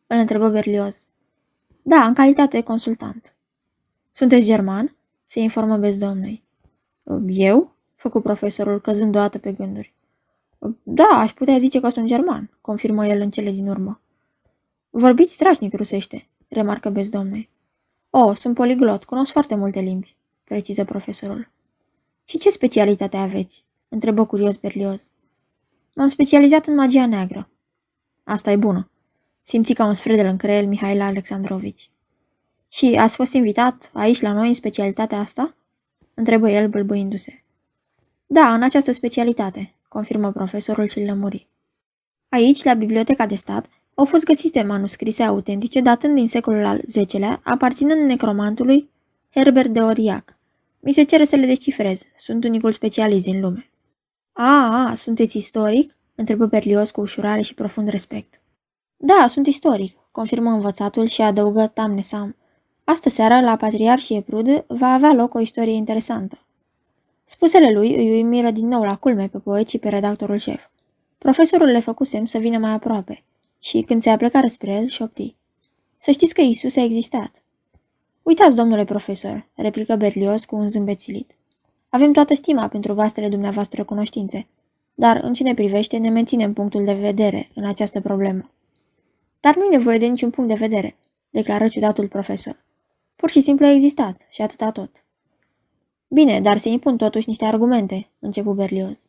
Îl 0.07 0.17
întrebă 0.17 0.49
Berlioz. 0.49 1.05
Da, 1.81 2.05
în 2.05 2.13
calitate 2.13 2.57
de 2.57 2.63
consultant. 2.63 3.35
Sunteți 4.11 4.45
german? 4.45 4.95
Se 5.25 5.39
informă 5.39 5.77
bezdomnului. 5.77 6.43
Eu? 7.27 7.75
Făcu 7.95 8.21
profesorul, 8.21 8.81
căzând 8.81 9.11
deodată 9.11 9.37
pe 9.37 9.51
gânduri. 9.51 9.93
Da, 10.83 11.09
aș 11.09 11.33
putea 11.33 11.57
zice 11.57 11.79
că 11.79 11.89
sunt 11.89 12.07
german, 12.07 12.57
confirmă 12.61 13.07
el 13.07 13.21
în 13.21 13.29
cele 13.29 13.51
din 13.51 13.67
urmă. 13.67 14.01
Vorbiți 14.89 15.33
strașnic 15.33 15.73
rusește, 15.73 16.27
remarcă 16.47 16.89
bezdomnul. 16.89 17.49
O, 18.19 18.33
sunt 18.33 18.55
poliglot, 18.55 19.03
cunosc 19.03 19.31
foarte 19.31 19.55
multe 19.55 19.79
limbi, 19.79 20.15
preciză 20.43 20.83
profesorul. 20.83 21.49
Și 22.25 22.37
ce 22.37 22.49
specialitate 22.49 23.17
aveți? 23.17 23.65
întrebă 23.89 24.25
curios 24.25 24.55
Berlioz. 24.55 25.11
M-am 25.95 26.07
specializat 26.07 26.67
în 26.67 26.75
magia 26.75 27.05
neagră. 27.05 27.49
Asta 28.23 28.51
e 28.51 28.55
bună. 28.55 28.89
Simți 29.41 29.73
ca 29.73 29.85
un 29.85 29.93
sfredel 29.93 30.25
în 30.25 30.37
creier 30.37 30.65
Mihail 30.65 31.01
Alexandrovici. 31.01 31.89
Și 32.71 32.95
ați 32.99 33.15
fost 33.15 33.33
invitat 33.33 33.89
aici 33.93 34.21
la 34.21 34.31
noi 34.31 34.47
în 34.47 34.53
specialitatea 34.53 35.19
asta? 35.19 35.55
Întrebă 36.13 36.49
el 36.49 36.67
bâlbâindu-se. 36.69 37.43
Da, 38.25 38.53
în 38.53 38.63
această 38.63 38.91
specialitate, 38.91 39.73
confirmă 39.87 40.31
profesorul 40.31 40.87
și 40.87 41.05
lămuri. 41.05 41.47
Aici, 42.29 42.63
la 42.63 42.73
Biblioteca 42.73 43.25
de 43.25 43.35
Stat, 43.35 43.69
au 43.99 44.05
fost 44.05 44.23
găsite 44.23 44.61
manuscrise 44.61 45.23
autentice 45.23 45.81
datând 45.81 46.15
din 46.15 46.27
secolul 46.27 46.65
al 46.65 46.81
X-lea, 47.05 47.41
aparținând 47.43 48.01
necromantului 48.01 48.89
Herbert 49.29 49.69
de 49.69 49.79
Oriac. 49.79 50.37
Mi 50.79 50.91
se 50.91 51.03
cere 51.03 51.25
să 51.25 51.35
le 51.35 51.45
descifrez. 51.45 52.01
Sunt 52.17 52.43
unicul 52.43 52.71
specialist 52.71 53.23
din 53.23 53.41
lume. 53.41 53.69
A, 54.33 54.85
a, 54.87 54.93
sunteți 54.93 55.37
istoric? 55.37 55.97
întrebă 56.15 56.45
Berlios 56.45 56.91
cu 56.91 57.01
ușurare 57.01 57.41
și 57.41 57.53
profund 57.53 57.87
respect. 57.87 58.41
Da, 58.97 59.25
sunt 59.27 59.47
istoric, 59.47 59.97
confirmă 60.11 60.49
învățatul 60.49 61.05
și 61.05 61.21
adăugă 61.21 61.67
Tamnesam. 61.73 62.35
Astă 62.83 63.09
seară, 63.09 63.45
la 63.45 63.55
Patriar 63.55 63.99
și 63.99 64.13
Eprud, 64.13 64.65
va 64.67 64.87
avea 64.87 65.13
loc 65.13 65.33
o 65.33 65.39
istorie 65.39 65.73
interesantă. 65.73 66.39
Spusele 67.23 67.71
lui 67.71 67.95
îi 67.95 68.09
uimiră 68.09 68.51
din 68.51 68.67
nou 68.67 68.83
la 68.83 68.95
culme 68.95 69.27
pe 69.27 69.37
poet 69.37 69.69
și 69.69 69.77
pe 69.77 69.89
redactorul 69.89 70.37
șef. 70.37 70.61
Profesorul 71.17 71.67
le 71.67 71.79
făcu 71.79 72.03
semn 72.03 72.25
să 72.25 72.37
vină 72.37 72.57
mai 72.57 72.71
aproape 72.71 73.23
și, 73.67 73.81
când 73.81 74.01
se 74.01 74.09
aplecară 74.09 74.47
spre 74.47 74.73
el, 74.73 74.87
șopti. 74.87 75.35
Să 75.97 76.11
știți 76.11 76.33
că 76.33 76.41
Isus 76.41 76.75
a 76.75 76.81
existat. 76.83 77.43
Uitați, 78.23 78.55
domnule 78.55 78.85
profesor, 78.85 79.47
replică 79.55 79.95
Berlios 79.95 80.45
cu 80.45 80.55
un 80.55 80.67
zâmbet 80.67 80.99
silit. 80.99 81.31
Avem 81.89 82.11
toată 82.11 82.35
stima 82.35 82.67
pentru 82.67 82.93
vastele 82.93 83.29
dumneavoastră 83.29 83.83
cunoștințe, 83.83 84.47
dar 84.93 85.19
în 85.23 85.33
ce 85.33 85.43
ne 85.43 85.53
privește 85.53 85.97
ne 85.97 86.09
menținem 86.09 86.53
punctul 86.53 86.85
de 86.85 86.93
vedere 86.93 87.49
în 87.55 87.65
această 87.65 88.01
problemă. 88.01 88.51
Dar 89.39 89.55
nu-i 89.55 89.75
nevoie 89.77 89.97
de 89.97 90.05
niciun 90.05 90.29
punct 90.29 90.49
de 90.49 90.55
vedere, 90.55 90.97
declară 91.29 91.67
ciudatul 91.67 92.07
profesor. 92.07 92.65
Pur 93.15 93.29
și 93.29 93.41
simplu 93.41 93.65
a 93.65 93.71
existat 93.71 94.27
și 94.29 94.41
atâta 94.41 94.71
tot. 94.71 95.03
Bine, 96.07 96.41
dar 96.41 96.57
se 96.57 96.69
impun 96.69 96.97
totuși 96.97 97.27
niște 97.27 97.45
argumente, 97.45 98.09
începu 98.19 98.53
Berlioz. 98.53 99.05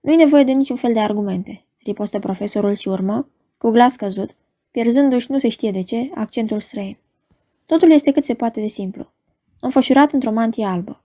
Nu-i 0.00 0.16
nevoie 0.16 0.44
de 0.44 0.52
niciun 0.52 0.76
fel 0.76 0.92
de 0.92 1.00
argumente, 1.00 1.64
ripostă 1.78 2.18
profesorul 2.18 2.74
și 2.74 2.88
urmă, 2.88 3.26
cu 3.62 3.70
glas 3.70 3.96
căzut, 3.96 4.30
pierzându-și 4.70 5.30
nu 5.30 5.38
se 5.38 5.48
știe 5.48 5.70
de 5.70 5.82
ce 5.82 6.10
accentul 6.14 6.60
străin. 6.60 6.96
Totul 7.66 7.90
este 7.90 8.12
cât 8.12 8.24
se 8.24 8.34
poate 8.34 8.60
de 8.60 8.66
simplu. 8.66 9.12
Înfășurat 9.60 10.12
într-o 10.12 10.30
mantie 10.30 10.64
albă. 10.64 11.01